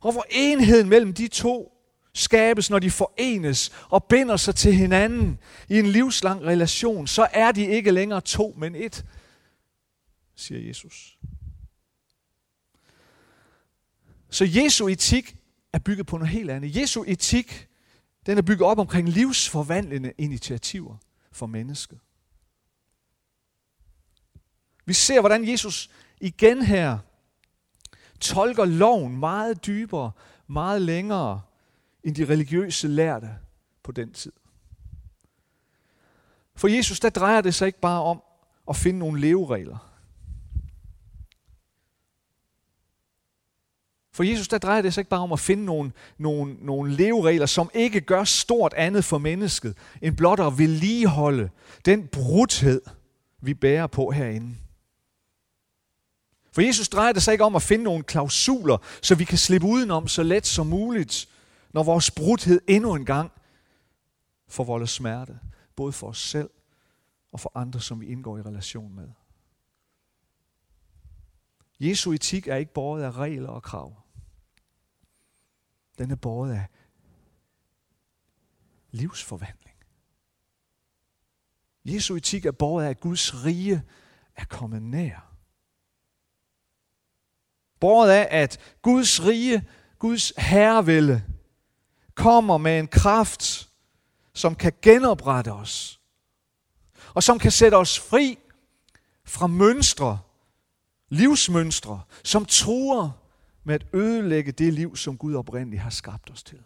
og 0.00 0.12
hvor 0.12 0.26
enheden 0.30 0.88
mellem 0.88 1.14
de 1.14 1.28
to 1.28 1.71
skabes, 2.14 2.70
når 2.70 2.78
de 2.78 2.90
forenes 2.90 3.72
og 3.88 4.04
binder 4.04 4.36
sig 4.36 4.54
til 4.54 4.74
hinanden 4.74 5.38
i 5.68 5.78
en 5.78 5.86
livslang 5.86 6.42
relation, 6.42 7.06
så 7.06 7.28
er 7.32 7.52
de 7.52 7.66
ikke 7.66 7.90
længere 7.90 8.20
to, 8.20 8.54
men 8.58 8.74
et, 8.74 9.04
siger 10.36 10.60
Jesus. 10.66 11.18
Så 14.30 14.44
Jesu 14.44 14.88
etik 14.88 15.36
er 15.72 15.78
bygget 15.78 16.06
på 16.06 16.16
noget 16.16 16.32
helt 16.32 16.50
andet. 16.50 16.76
Jesu 16.76 17.04
etik, 17.06 17.68
den 18.26 18.38
er 18.38 18.42
bygget 18.42 18.68
op 18.68 18.78
omkring 18.78 19.08
livsforvandlende 19.08 20.12
initiativer 20.18 20.96
for 21.32 21.46
mennesket. 21.46 21.98
Vi 24.84 24.92
ser, 24.92 25.20
hvordan 25.20 25.48
Jesus 25.48 25.90
igen 26.20 26.62
her 26.62 26.98
tolker 28.20 28.64
loven 28.64 29.16
meget 29.16 29.66
dybere, 29.66 30.12
meget 30.46 30.82
længere 30.82 31.42
end 32.04 32.14
de 32.14 32.24
religiøse 32.24 32.88
lærte 32.88 33.30
på 33.82 33.92
den 33.92 34.12
tid. 34.12 34.32
For 36.56 36.68
Jesus, 36.68 37.00
der 37.00 37.10
drejer 37.10 37.40
det 37.40 37.54
sig 37.54 37.66
ikke 37.66 37.80
bare 37.80 38.02
om 38.02 38.22
at 38.68 38.76
finde 38.76 38.98
nogle 38.98 39.20
leveregler. 39.20 39.92
For 44.14 44.22
Jesus, 44.22 44.48
der 44.48 44.58
drejer 44.58 44.82
det 44.82 44.94
sig 44.94 45.00
ikke 45.00 45.10
bare 45.10 45.20
om 45.20 45.32
at 45.32 45.40
finde 45.40 45.64
nogle, 45.64 45.92
nogle, 46.18 46.56
nogle 46.60 46.94
leveregler, 46.94 47.46
som 47.46 47.70
ikke 47.74 48.00
gør 48.00 48.24
stort 48.24 48.74
andet 48.74 49.04
for 49.04 49.18
mennesket, 49.18 49.76
end 50.02 50.16
blot 50.16 50.40
at 50.40 50.58
vedligeholde 50.58 51.50
den 51.84 52.08
brudhed, 52.08 52.82
vi 53.40 53.54
bærer 53.54 53.86
på 53.86 54.10
herinde. 54.10 54.54
For 56.52 56.60
Jesus 56.60 56.88
drejer 56.88 57.12
det 57.12 57.22
sig 57.22 57.32
ikke 57.32 57.44
om 57.44 57.56
at 57.56 57.62
finde 57.62 57.84
nogle 57.84 58.04
klausuler, 58.04 58.76
så 59.02 59.14
vi 59.14 59.24
kan 59.24 59.38
slippe 59.38 59.66
udenom 59.66 60.08
så 60.08 60.22
let 60.22 60.46
som 60.46 60.66
muligt, 60.66 61.28
når 61.72 61.82
vores 61.82 62.10
brudhed 62.10 62.60
endnu 62.68 62.94
en 62.94 63.04
gang 63.04 63.32
forvolder 64.48 64.86
smerte, 64.86 65.40
både 65.76 65.92
for 65.92 66.08
os 66.08 66.18
selv 66.18 66.50
og 67.32 67.40
for 67.40 67.52
andre, 67.54 67.80
som 67.80 68.00
vi 68.00 68.06
indgår 68.06 68.38
i 68.38 68.42
relation 68.42 68.94
med. 68.94 69.08
Jesu 71.80 72.12
etik 72.12 72.46
er 72.46 72.56
ikke 72.56 72.72
båret 72.72 73.02
af 73.02 73.12
regler 73.12 73.48
og 73.48 73.62
krav. 73.62 73.96
Den 75.98 76.10
er 76.10 76.16
båret 76.16 76.52
af 76.52 76.66
livsforvandling. 78.90 79.76
Jesu 81.84 82.16
etik 82.16 82.46
er 82.46 82.52
båret 82.52 82.84
af, 82.84 82.90
at 82.90 83.00
Guds 83.00 83.44
rige 83.44 83.82
er 84.36 84.44
kommet 84.44 84.82
nær 84.82 85.32
båret 87.82 88.10
af, 88.10 88.28
at 88.30 88.76
Guds 88.82 89.24
rige, 89.24 89.68
Guds 89.98 90.32
herrevælde, 90.38 91.24
kommer 92.14 92.58
med 92.58 92.78
en 92.78 92.88
kraft, 92.88 93.70
som 94.32 94.54
kan 94.54 94.72
genoprette 94.82 95.52
os, 95.52 96.00
og 97.14 97.22
som 97.22 97.38
kan 97.38 97.50
sætte 97.50 97.74
os 97.74 97.98
fri 97.98 98.38
fra 99.24 99.46
mønstre, 99.46 100.20
livsmønstre, 101.08 102.02
som 102.24 102.44
truer 102.44 103.10
med 103.64 103.74
at 103.74 103.86
ødelægge 103.94 104.52
det 104.52 104.72
liv, 104.72 104.96
som 104.96 105.18
Gud 105.18 105.34
oprindeligt 105.34 105.82
har 105.82 105.90
skabt 105.90 106.30
os 106.30 106.42
til. 106.42 106.62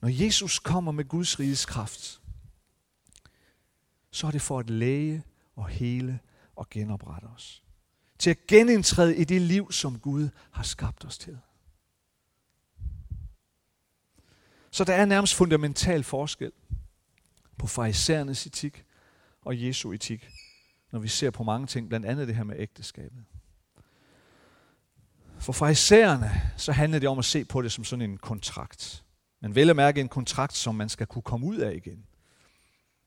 Når 0.00 0.24
Jesus 0.24 0.58
kommer 0.58 0.92
med 0.92 1.04
Guds 1.04 1.40
riges 1.40 1.66
kraft, 1.66 2.20
så 4.10 4.26
er 4.26 4.30
det 4.30 4.42
for 4.42 4.58
at 4.58 4.70
læge 4.70 5.24
og 5.56 5.68
hele 5.68 6.20
og 6.56 6.70
genoprette 6.70 7.26
os. 7.26 7.65
Til 8.18 8.30
at 8.30 8.46
genindtræde 8.46 9.16
i 9.16 9.24
det 9.24 9.42
liv, 9.42 9.72
som 9.72 9.98
Gud 9.98 10.28
har 10.50 10.62
skabt 10.62 11.04
os 11.04 11.18
til. 11.18 11.38
Så 14.70 14.84
der 14.84 14.94
er 14.94 15.04
nærmest 15.04 15.34
fundamental 15.34 16.04
forskel 16.04 16.52
på 17.58 17.66
farisæernes 17.66 18.46
etik 18.46 18.84
og 19.42 19.62
Jesu 19.62 19.92
etik, 19.92 20.28
når 20.92 20.98
vi 20.98 21.08
ser 21.08 21.30
på 21.30 21.42
mange 21.42 21.66
ting, 21.66 21.88
blandt 21.88 22.06
andet 22.06 22.28
det 22.28 22.36
her 22.36 22.44
med 22.44 22.56
ægteskabet. 22.58 23.24
For 25.38 25.52
farisæerne, 25.52 26.52
så 26.56 26.72
handler 26.72 26.98
det 26.98 27.08
om 27.08 27.18
at 27.18 27.24
se 27.24 27.44
på 27.44 27.62
det 27.62 27.72
som 27.72 27.84
sådan 27.84 28.10
en 28.10 28.18
kontrakt. 28.18 29.04
Men 29.40 29.54
vel 29.54 29.70
at 29.70 29.76
mærke 29.76 30.00
en 30.00 30.08
kontrakt, 30.08 30.56
som 30.56 30.74
man 30.74 30.88
skal 30.88 31.06
kunne 31.06 31.22
komme 31.22 31.46
ud 31.46 31.56
af 31.56 31.74
igen. 31.74 32.06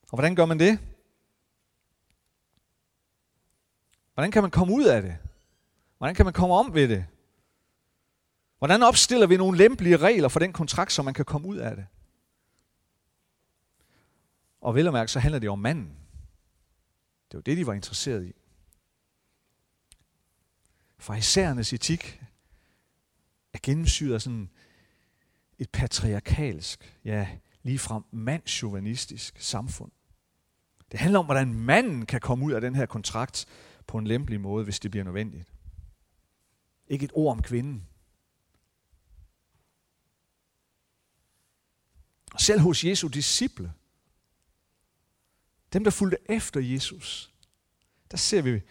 Og 0.02 0.16
hvordan 0.18 0.36
gør 0.36 0.46
man 0.46 0.60
det? 0.60 0.80
Hvordan 4.20 4.32
kan 4.32 4.42
man 4.42 4.52
komme 4.52 4.74
ud 4.74 4.86
af 4.86 5.02
det? 5.02 5.18
Hvordan 5.98 6.16
kan 6.16 6.26
man 6.26 6.34
komme 6.34 6.56
om 6.56 6.74
ved 6.74 6.88
det? 6.88 7.06
Hvordan 8.58 8.84
opstiller 8.84 9.28
vi 9.28 9.38
nogle 9.38 9.58
lempelige 9.58 9.98
regler 9.98 10.28
for 10.28 10.40
den 10.40 10.54
kontrakt, 10.54 10.92
så 10.92 11.02
man 11.02 11.14
kan 11.14 11.26
komme 11.26 11.48
ud 11.48 11.58
af 11.58 11.76
det? 11.76 11.86
Og 14.62 14.76
vel 14.76 14.88
og 14.88 14.94
mærke, 14.94 15.12
så 15.12 15.20
handler 15.20 15.40
det 15.40 15.50
om 15.50 15.60
manden. 15.60 15.98
Det 17.32 17.38
var 17.38 17.42
det, 17.42 17.58
de 17.58 17.68
var 17.68 17.74
interesseret 17.74 18.26
i. 18.26 18.34
isærnes 21.18 21.74
etik 21.74 22.22
er 23.54 23.60
gennemsyret 23.64 24.14
af 24.14 24.22
sådan 24.22 24.50
et 25.60 25.70
patriarkalsk, 25.70 26.98
ja, 27.06 27.28
ligefrem 27.64 28.04
mandsjuvenistisk 28.12 29.42
samfund. 29.42 29.92
Det 30.92 31.00
handler 31.00 31.20
om, 31.20 31.26
hvordan 31.26 31.54
manden 31.54 32.06
kan 32.06 32.22
komme 32.22 32.46
ud 32.46 32.52
af 32.52 32.62
den 32.62 32.76
her 32.76 32.86
kontrakt, 32.86 33.48
på 33.90 33.98
en 33.98 34.08
lempelig 34.08 34.42
måde, 34.42 34.64
hvis 34.64 34.80
det 34.80 34.92
bliver 34.92 35.04
nødvendigt. 35.04 35.52
Ikke 36.88 37.06
et 37.06 37.12
ord 37.14 37.32
om 37.32 37.42
kvinden. 37.42 37.88
Selv 42.38 42.60
hos 42.60 42.84
Jesu 42.84 43.08
disciple, 43.08 43.74
dem 45.74 45.84
der 45.84 45.92
fulgte 45.92 46.18
efter 46.30 46.60
Jesus, 46.60 47.34
der 48.12 48.18
ser 48.18 48.42
vi, 48.42 48.62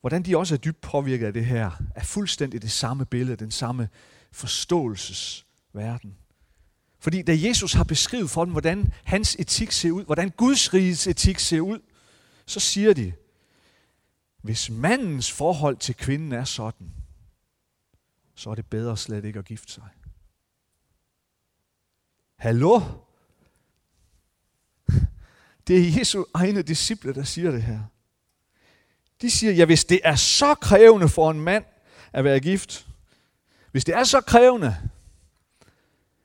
hvordan 0.00 0.22
de 0.22 0.36
også 0.36 0.54
er 0.54 0.58
dybt 0.58 0.80
påvirket 0.80 1.26
af 1.26 1.32
det 1.32 1.46
her, 1.46 1.70
af 1.94 2.06
fuldstændig 2.06 2.62
det 2.62 2.70
samme 2.70 3.06
billede, 3.06 3.36
den 3.36 3.50
samme 3.50 3.88
forståelsesverden. 4.32 6.16
Fordi 6.98 7.22
da 7.22 7.36
Jesus 7.36 7.72
har 7.72 7.84
beskrevet 7.84 8.30
for 8.30 8.44
dem, 8.44 8.52
hvordan 8.52 8.92
hans 9.04 9.36
etik 9.38 9.72
ser 9.72 9.90
ud, 9.90 10.04
hvordan 10.04 10.30
Guds 10.30 10.74
riges 10.74 11.06
etik 11.06 11.38
ser 11.38 11.60
ud, 11.60 11.80
så 12.46 12.60
siger 12.60 12.94
de, 12.94 13.12
hvis 14.42 14.70
mandens 14.70 15.32
forhold 15.32 15.76
til 15.76 15.94
kvinden 15.94 16.32
er 16.32 16.44
sådan, 16.44 16.90
så 18.34 18.50
er 18.50 18.54
det 18.54 18.66
bedre 18.66 18.96
slet 18.96 19.24
ikke 19.24 19.38
at 19.38 19.44
gifte 19.44 19.72
sig. 19.72 19.88
Hallo? 22.36 22.80
Det 25.66 25.78
er 25.78 25.98
Jesu 25.98 26.24
egne 26.34 26.62
disciple, 26.62 27.14
der 27.14 27.22
siger 27.22 27.50
det 27.50 27.62
her. 27.62 27.80
De 29.20 29.30
siger, 29.30 29.52
ja 29.52 29.64
hvis 29.64 29.84
det 29.84 30.00
er 30.04 30.16
så 30.16 30.54
krævende 30.54 31.08
for 31.08 31.30
en 31.30 31.40
mand 31.40 31.64
at 32.12 32.24
være 32.24 32.40
gift, 32.40 32.86
hvis 33.70 33.84
det 33.84 33.94
er 33.94 34.04
så 34.04 34.20
krævende, 34.20 34.76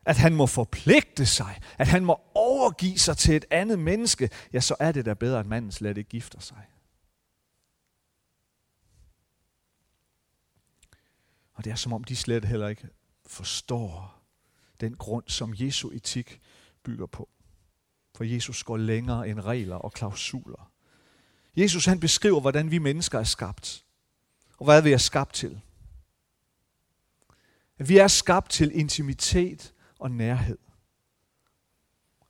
at 0.05 0.17
han 0.17 0.35
må 0.35 0.47
forpligte 0.47 1.25
sig, 1.25 1.59
at 1.77 1.87
han 1.87 2.05
må 2.05 2.21
overgive 2.33 2.99
sig 2.99 3.17
til 3.17 3.35
et 3.35 3.45
andet 3.51 3.79
menneske, 3.79 4.29
ja 4.53 4.59
så 4.59 4.75
er 4.79 4.91
det 4.91 5.05
da 5.05 5.13
bedre, 5.13 5.39
at 5.39 5.45
manden 5.45 5.71
slet 5.71 5.97
ikke 5.97 6.09
gifter 6.09 6.39
sig. 6.39 6.67
Og 11.55 11.65
det 11.65 11.71
er 11.71 11.75
som 11.75 11.93
om, 11.93 12.03
de 12.03 12.15
slet 12.15 12.45
heller 12.45 12.67
ikke 12.67 12.87
forstår 13.25 14.21
den 14.81 14.95
grund, 14.95 15.23
som 15.27 15.53
Jesu 15.57 15.89
etik 15.89 16.41
bygger 16.83 17.05
på. 17.05 17.29
For 18.15 18.23
Jesus 18.23 18.63
går 18.63 18.77
længere 18.77 19.29
end 19.29 19.39
regler 19.39 19.75
og 19.75 19.93
klausuler. 19.93 20.71
Jesus 21.57 21.85
han 21.85 21.99
beskriver, 21.99 22.41
hvordan 22.41 22.71
vi 22.71 22.77
mennesker 22.77 23.19
er 23.19 23.23
skabt. 23.23 23.85
Og 24.57 24.65
hvad 24.65 24.81
vi 24.81 24.91
er 24.91 24.97
skabt 24.97 25.33
til. 25.33 25.61
Vi 27.77 27.97
er 27.97 28.07
skabt 28.07 28.51
til 28.51 28.71
intimitet 28.79 29.73
og 29.99 30.11
nærhed. 30.11 30.57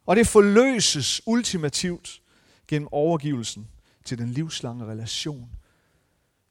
Og 0.06 0.16
det 0.16 0.28
forløses 0.28 1.22
ultimativt 1.26 2.22
gennem 2.68 2.88
overgivelsen 2.92 3.68
til 4.06 4.18
den 4.18 4.30
livslange 4.30 4.86
relation 4.86 5.50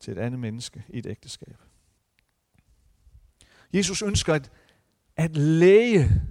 til 0.01 0.13
et 0.13 0.19
andet 0.19 0.41
menneske 0.41 0.85
i 0.89 0.99
et 0.99 1.07
ægteskab. 1.07 1.64
Jesus 3.75 4.03
ønsker 4.03 4.35
at, 4.35 4.51
at 5.17 5.37
læge 5.37 6.23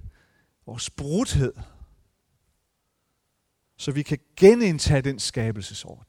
vores 0.66 0.90
brudhed, 0.90 1.54
så 3.76 3.92
vi 3.92 4.02
kan 4.02 4.18
genindtage 4.36 5.02
den 5.02 5.18
skabelsesorden. 5.18 6.04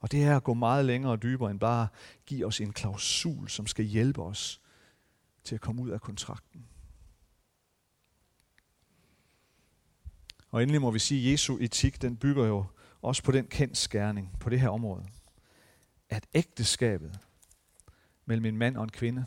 Og 0.00 0.12
det 0.12 0.22
er 0.22 0.36
at 0.36 0.44
gå 0.44 0.54
meget 0.54 0.84
længere 0.84 1.12
og 1.12 1.22
dybere 1.22 1.50
end 1.50 1.60
bare 1.60 1.88
give 2.26 2.46
os 2.46 2.60
en 2.60 2.72
klausul, 2.72 3.48
som 3.48 3.66
skal 3.66 3.84
hjælpe 3.84 4.22
os 4.22 4.60
til 5.44 5.54
at 5.54 5.60
komme 5.60 5.82
ud 5.82 5.90
af 5.90 6.00
kontrakten. 6.00 6.66
Og 10.50 10.62
endelig 10.62 10.80
må 10.80 10.90
vi 10.90 10.98
sige, 10.98 11.26
at 11.26 11.32
Jesu 11.32 11.58
etik 11.60 12.02
den 12.02 12.16
bygger 12.16 12.46
jo 12.46 12.66
også 13.02 13.22
på 13.22 13.32
den 13.32 13.46
kendskærning 13.46 14.36
på 14.40 14.50
det 14.50 14.60
her 14.60 14.68
område, 14.68 15.06
at 16.08 16.26
ægteskabet 16.34 17.20
mellem 18.28 18.44
en 18.44 18.56
mand 18.56 18.76
og 18.76 18.84
en 18.84 18.90
kvinde, 18.90 19.26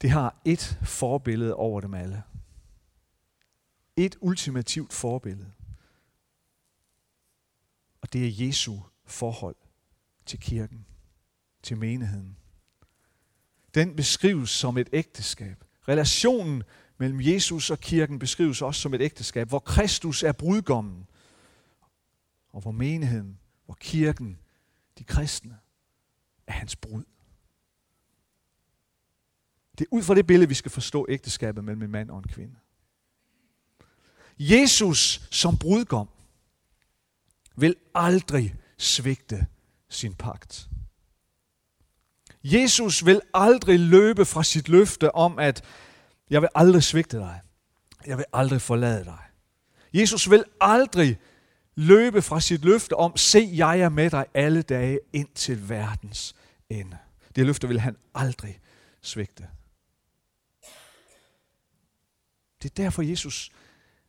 det 0.00 0.10
har 0.10 0.40
et 0.44 0.78
forbillede 0.82 1.54
over 1.54 1.80
dem 1.80 1.94
alle. 1.94 2.22
Et 3.96 4.16
ultimativt 4.20 4.92
forbillede. 4.92 5.52
Og 8.00 8.12
det 8.12 8.26
er 8.26 8.46
Jesu 8.46 8.78
forhold 9.04 9.56
til 10.26 10.40
kirken, 10.40 10.86
til 11.62 11.76
menigheden. 11.76 12.36
Den 13.74 13.96
beskrives 13.96 14.50
som 14.50 14.78
et 14.78 14.88
ægteskab. 14.92 15.64
Relationen 15.88 16.62
mellem 16.98 17.20
Jesus 17.20 17.70
og 17.70 17.80
kirken 17.80 18.18
beskrives 18.18 18.62
også 18.62 18.80
som 18.80 18.94
et 18.94 19.00
ægteskab, 19.00 19.48
hvor 19.48 19.58
Kristus 19.58 20.22
er 20.22 20.32
brudgommen, 20.32 21.08
og 22.48 22.60
hvor 22.60 22.72
menigheden, 22.72 23.38
hvor 23.64 23.76
kirken, 23.80 24.38
de 24.98 25.04
kristne, 25.04 25.58
er 26.46 26.52
hans 26.52 26.76
brud. 26.76 27.04
Det 29.78 29.84
er 29.84 29.88
ud 29.90 30.02
fra 30.02 30.14
det 30.14 30.26
billede, 30.26 30.48
vi 30.48 30.54
skal 30.54 30.70
forstå 30.70 31.06
ægteskabet 31.08 31.64
mellem 31.64 31.82
en 31.82 31.90
mand 31.90 32.10
og 32.10 32.18
en 32.18 32.28
kvinde. 32.28 32.54
Jesus 34.38 35.28
som 35.30 35.58
brudgom 35.58 36.08
vil 37.56 37.76
aldrig 37.94 38.54
svigte 38.76 39.46
sin 39.88 40.14
pagt. 40.14 40.68
Jesus 42.44 43.06
vil 43.06 43.20
aldrig 43.34 43.80
løbe 43.80 44.24
fra 44.24 44.42
sit 44.42 44.68
løfte 44.68 45.14
om, 45.14 45.38
at 45.38 45.64
jeg 46.30 46.40
vil 46.40 46.48
aldrig 46.54 46.82
svigte 46.82 47.18
dig. 47.18 47.40
Jeg 48.06 48.16
vil 48.16 48.24
aldrig 48.32 48.62
forlade 48.62 49.04
dig. 49.04 49.18
Jesus 49.92 50.30
vil 50.30 50.44
aldrig 50.60 51.18
løbe 51.74 52.22
fra 52.22 52.40
sit 52.40 52.64
løfte 52.64 52.96
om, 52.96 53.16
se, 53.16 53.50
jeg 53.52 53.80
er 53.80 53.88
med 53.88 54.10
dig 54.10 54.26
alle 54.34 54.62
dage 54.62 55.00
ind 55.12 55.28
til 55.34 55.68
verdens 55.68 56.34
ende. 56.70 56.98
Det 57.36 57.46
løfte 57.46 57.68
vil 57.68 57.80
han 57.80 57.96
aldrig 58.14 58.60
svigte. 59.02 59.48
Det 62.62 62.70
er 62.70 62.74
derfor, 62.74 63.02
Jesus 63.02 63.50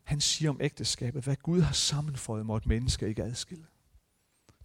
han 0.10 0.22
siger 0.22 0.50
om 0.50 0.62
ægteskabet, 0.62 1.24
hvad 1.24 1.36
Gud 1.36 1.62
har 1.62 1.74
sammenføjet, 1.74 2.46
måtte 2.46 2.70
mennesker 2.70 3.08
ikke 3.08 3.24
adskille. 3.24 3.68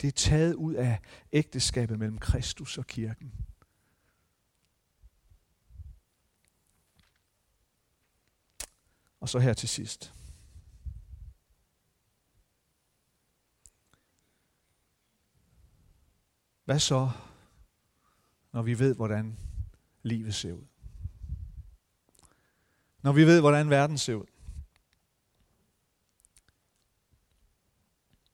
Det 0.00 0.08
er 0.08 0.12
taget 0.12 0.54
ud 0.54 0.74
af 0.74 1.00
ægteskabet 1.32 1.98
mellem 1.98 2.18
Kristus 2.18 2.78
og 2.78 2.86
kirken. 2.86 3.32
Og 9.20 9.28
så 9.28 9.38
her 9.38 9.54
til 9.54 9.68
sidst. 9.68 10.14
Hvad 16.64 16.78
så, 16.78 17.10
når 18.52 18.62
vi 18.62 18.78
ved, 18.78 18.94
hvordan 18.94 19.38
livet 20.02 20.34
ser 20.34 20.52
ud? 20.52 20.73
Når 23.04 23.12
vi 23.12 23.26
ved, 23.26 23.40
hvordan 23.40 23.70
verden 23.70 23.98
ser 23.98 24.14
ud? 24.14 24.26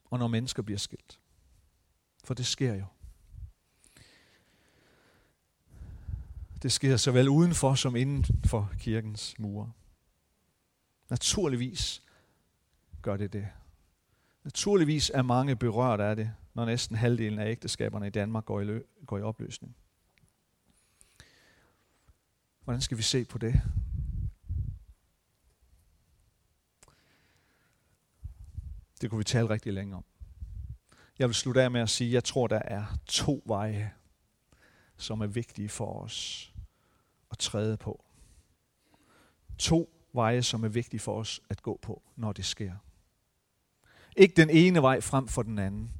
Og 0.05 0.19
når 0.19 0.27
mennesker 0.27 0.63
bliver 0.63 0.77
skilt? 0.77 1.19
For 2.23 2.33
det 2.33 2.45
sker 2.45 2.73
jo. 2.75 2.85
Det 6.61 6.71
sker 6.71 6.97
såvel 6.97 7.29
udenfor 7.29 7.75
som 7.75 7.95
inden 7.95 8.25
for 8.45 8.71
kirkens 8.79 9.39
mure. 9.39 9.71
Naturligvis 11.09 12.03
gør 13.01 13.17
det 13.17 13.33
det. 13.33 13.47
Naturligvis 14.43 15.11
er 15.13 15.21
mange 15.21 15.55
berørt 15.55 15.99
af 15.99 16.15
det, 16.15 16.33
når 16.53 16.65
næsten 16.65 16.97
halvdelen 16.97 17.39
af 17.39 17.51
ægteskaberne 17.51 18.07
i 18.07 18.09
Danmark 18.09 18.45
går 18.45 18.61
i, 18.61 18.65
lø- 18.65 19.05
går 19.05 19.17
i 19.17 19.21
opløsning. 19.21 19.75
Hvordan 22.63 22.81
skal 22.81 22.97
vi 22.97 23.03
se 23.03 23.25
på 23.25 23.37
det? 23.37 23.61
Det 29.01 29.09
kunne 29.09 29.17
vi 29.17 29.23
tale 29.23 29.49
rigtig 29.49 29.73
længe 29.73 29.95
om. 29.95 30.05
Jeg 31.19 31.27
vil 31.27 31.35
slutte 31.35 31.61
af 31.61 31.71
med 31.71 31.81
at 31.81 31.89
sige, 31.89 32.07
at 32.07 32.13
jeg 32.13 32.23
tror, 32.23 32.47
der 32.47 32.61
er 32.65 32.85
to 33.05 33.43
veje, 33.45 33.93
som 34.97 35.21
er 35.21 35.27
vigtige 35.27 35.69
for 35.69 36.03
os 36.03 36.53
at 37.31 37.37
træde 37.37 37.77
på. 37.77 38.05
To 39.57 39.89
veje, 40.13 40.43
som 40.43 40.63
er 40.63 40.67
vigtige 40.67 40.99
for 40.99 41.19
os 41.19 41.41
at 41.49 41.61
gå 41.61 41.79
på, 41.81 42.01
når 42.15 42.31
det 42.31 42.45
sker. 42.45 42.73
Ikke 44.17 44.35
den 44.35 44.49
ene 44.49 44.81
vej 44.81 45.01
frem 45.01 45.27
for 45.27 45.43
den 45.43 45.59
anden, 45.59 45.91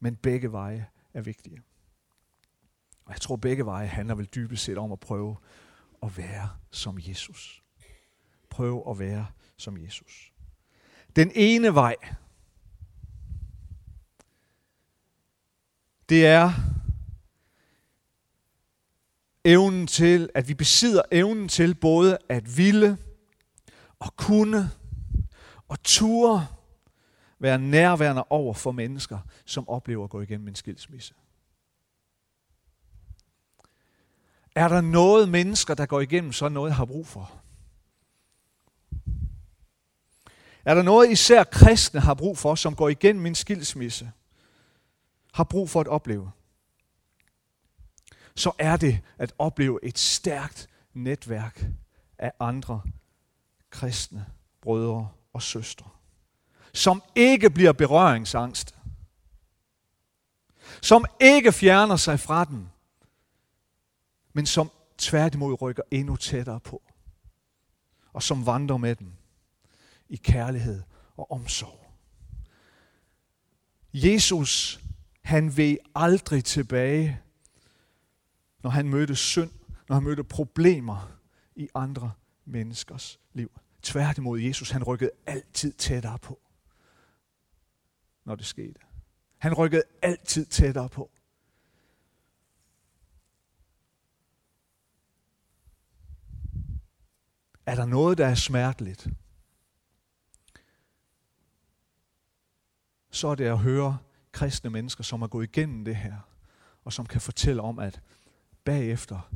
men 0.00 0.16
begge 0.16 0.52
veje 0.52 0.86
er 1.14 1.20
vigtige. 1.20 1.62
Og 3.04 3.12
jeg 3.12 3.20
tror, 3.20 3.36
begge 3.36 3.66
veje 3.66 3.86
handler 3.86 4.14
vel 4.14 4.26
dybest 4.26 4.64
set 4.64 4.78
om 4.78 4.92
at 4.92 5.00
prøve 5.00 5.36
at 6.02 6.18
være 6.18 6.48
som 6.70 6.98
Jesus. 7.00 7.62
Prøve 8.50 8.90
at 8.90 8.98
være 8.98 9.26
som 9.56 9.78
Jesus. 9.78 10.32
Den 11.16 11.32
ene 11.34 11.74
vej, 11.74 11.96
det 16.08 16.26
er 16.26 16.52
evnen 19.44 19.86
til, 19.86 20.30
at 20.34 20.48
vi 20.48 20.54
besidder 20.54 21.02
evnen 21.12 21.48
til 21.48 21.74
både 21.74 22.18
at 22.28 22.56
ville 22.56 22.98
og 23.98 24.16
kunne 24.16 24.70
og 25.68 25.82
ture 25.82 26.46
være 27.38 27.58
nærværende 27.58 28.24
over 28.30 28.54
for 28.54 28.72
mennesker, 28.72 29.18
som 29.44 29.68
oplever 29.68 30.04
at 30.04 30.10
gå 30.10 30.20
igennem 30.20 30.48
en 30.48 30.54
skilsmisse. 30.54 31.14
Er 34.54 34.68
der 34.68 34.80
noget 34.80 35.28
mennesker, 35.28 35.74
der 35.74 35.86
går 35.86 36.00
igennem 36.00 36.32
så 36.32 36.48
noget, 36.48 36.74
har 36.74 36.84
brug 36.84 37.06
for? 37.06 37.32
Er 40.64 40.74
der 40.74 40.82
noget 40.82 41.10
især 41.10 41.44
kristne 41.44 42.00
har 42.00 42.14
brug 42.14 42.38
for, 42.38 42.54
som 42.54 42.76
går 42.76 42.88
igennem 42.88 43.26
en 43.26 43.34
skilsmisse? 43.34 44.12
Har 45.34 45.44
brug 45.44 45.70
for 45.70 45.80
at 45.80 45.88
opleve? 45.88 46.30
Så 48.34 48.52
er 48.58 48.76
det 48.76 49.00
at 49.18 49.34
opleve 49.38 49.84
et 49.84 49.98
stærkt 49.98 50.68
netværk 50.92 51.64
af 52.18 52.32
andre 52.40 52.82
kristne 53.70 54.26
brødre 54.60 55.08
og 55.32 55.42
søstre, 55.42 55.90
som 56.72 57.02
ikke 57.14 57.50
bliver 57.50 57.72
berøringsangst, 57.72 58.74
som 60.82 61.04
ikke 61.20 61.52
fjerner 61.52 61.96
sig 61.96 62.20
fra 62.20 62.44
den, 62.44 62.70
men 64.32 64.46
som 64.46 64.70
tværtimod 64.98 65.62
rykker 65.62 65.82
endnu 65.90 66.16
tættere 66.16 66.60
på, 66.60 66.82
og 68.12 68.22
som 68.22 68.46
vandrer 68.46 68.76
med 68.76 68.96
den 68.96 69.18
i 70.08 70.16
kærlighed 70.16 70.82
og 71.16 71.30
omsorg. 71.30 71.90
Jesus, 73.92 74.80
han 75.24 75.56
ved 75.56 75.76
aldrig 75.94 76.44
tilbage, 76.44 77.20
når 78.62 78.70
han 78.70 78.88
mødte 78.88 79.16
synd, 79.16 79.50
når 79.88 79.94
han 79.94 80.04
mødte 80.04 80.24
problemer 80.24 81.18
i 81.56 81.68
andre 81.74 82.12
menneskers 82.44 83.20
liv. 83.32 83.50
Tværtimod, 83.82 84.40
Jesus 84.40 84.70
han 84.70 84.84
rykkede 84.84 85.10
altid 85.26 85.72
tættere 85.72 86.18
på, 86.18 86.40
når 88.24 88.34
det 88.34 88.46
skete. 88.46 88.80
Han 89.38 89.54
rykkede 89.54 89.82
altid 90.02 90.46
tættere 90.46 90.88
på. 90.88 91.10
Er 97.66 97.74
der 97.74 97.86
noget, 97.86 98.18
der 98.18 98.26
er 98.26 98.34
smerteligt, 98.34 99.08
så 103.10 103.28
er 103.28 103.34
det 103.34 103.44
at 103.44 103.58
høre 103.58 103.98
kristne 104.34 104.70
mennesker, 104.70 105.04
som 105.04 105.20
har 105.20 105.28
gået 105.28 105.44
igennem 105.44 105.84
det 105.84 105.96
her, 105.96 106.16
og 106.84 106.92
som 106.92 107.06
kan 107.06 107.20
fortælle 107.20 107.62
om, 107.62 107.78
at 107.78 108.00
bagefter, 108.64 109.30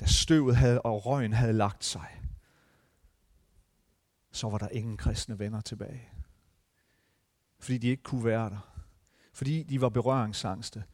da 0.00 0.06
støvet 0.06 0.56
havde, 0.56 0.82
og 0.82 1.06
røgen 1.06 1.32
havde 1.32 1.52
lagt 1.52 1.84
sig, 1.84 2.20
så 4.30 4.48
var 4.48 4.58
der 4.58 4.68
ingen 4.68 4.96
kristne 4.96 5.38
venner 5.38 5.60
tilbage. 5.60 6.08
Fordi 7.58 7.78
de 7.78 7.88
ikke 7.88 8.02
kunne 8.02 8.24
være 8.24 8.50
der. 8.50 8.84
Fordi 9.32 9.62
de 9.62 9.80
var 9.80 9.88
berøringsangste. 9.88 10.84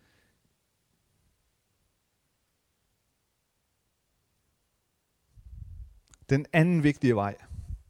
Den 6.30 6.46
anden 6.52 6.82
vigtige 6.82 7.16
vej 7.16 7.36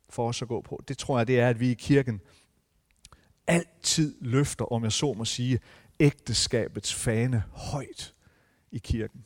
for 0.08 0.28
os 0.28 0.42
at 0.42 0.48
gå 0.48 0.60
på, 0.60 0.80
det 0.88 0.98
tror 0.98 1.18
jeg, 1.18 1.26
det 1.26 1.40
er, 1.40 1.48
at 1.48 1.60
vi 1.60 1.70
i 1.70 1.74
kirken 1.74 2.20
altid 3.48 4.14
løfter, 4.20 4.64
om 4.72 4.84
jeg 4.84 4.92
så 4.92 5.12
må 5.12 5.24
sige, 5.24 5.60
ægteskabets 6.00 6.94
fane 6.94 7.44
højt 7.52 8.14
i 8.72 8.78
kirken. 8.78 9.24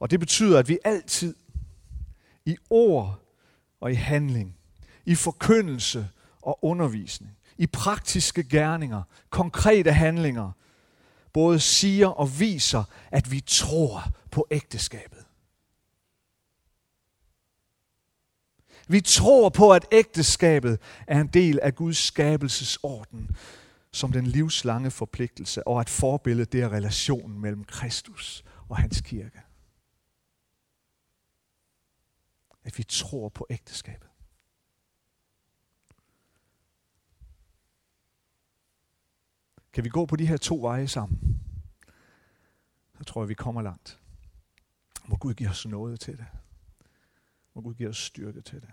Og 0.00 0.10
det 0.10 0.20
betyder, 0.20 0.58
at 0.58 0.68
vi 0.68 0.78
altid 0.84 1.34
i 2.46 2.56
ord 2.70 3.20
og 3.80 3.92
i 3.92 3.94
handling, 3.94 4.56
i 5.04 5.14
forkyndelse 5.14 6.08
og 6.42 6.64
undervisning, 6.64 7.36
i 7.58 7.66
praktiske 7.66 8.44
gerninger, 8.44 9.02
konkrete 9.30 9.92
handlinger, 9.92 10.52
både 11.32 11.60
siger 11.60 12.06
og 12.06 12.40
viser, 12.40 12.84
at 13.10 13.30
vi 13.30 13.40
tror 13.40 14.02
på 14.30 14.46
ægteskabet. 14.50 15.27
Vi 18.88 19.00
tror 19.00 19.48
på, 19.48 19.72
at 19.72 19.86
ægteskabet 19.92 20.80
er 21.06 21.20
en 21.20 21.26
del 21.26 21.60
af 21.60 21.74
Guds 21.74 21.96
skabelsesorden 21.96 23.36
som 23.90 24.12
den 24.12 24.26
livslange 24.26 24.90
forpligtelse, 24.90 25.66
og 25.66 25.80
at 25.80 25.88
forbilledet 25.88 26.52
det 26.52 26.62
er 26.62 26.72
relationen 26.72 27.40
mellem 27.40 27.64
Kristus 27.64 28.44
og 28.68 28.76
hans 28.76 29.00
kirke. 29.00 29.42
At 32.64 32.78
vi 32.78 32.82
tror 32.82 33.28
på 33.28 33.46
ægteskabet. 33.50 34.08
Kan 39.72 39.84
vi 39.84 39.88
gå 39.88 40.06
på 40.06 40.16
de 40.16 40.26
her 40.26 40.36
to 40.36 40.58
veje 40.62 40.88
sammen? 40.88 41.40
Så 42.98 43.04
tror 43.04 43.22
jeg, 43.22 43.28
vi 43.28 43.34
kommer 43.34 43.62
langt. 43.62 43.98
Må 45.06 45.16
Gud 45.16 45.34
give 45.34 45.50
os 45.50 45.66
noget 45.66 46.00
til 46.00 46.16
det. 46.16 46.26
Må 47.58 47.62
Gud 47.62 47.74
give 47.74 47.88
os 47.88 47.96
styrke 47.96 48.40
til 48.40 48.60
det. 48.60 48.70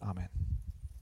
Amen. 0.00 0.28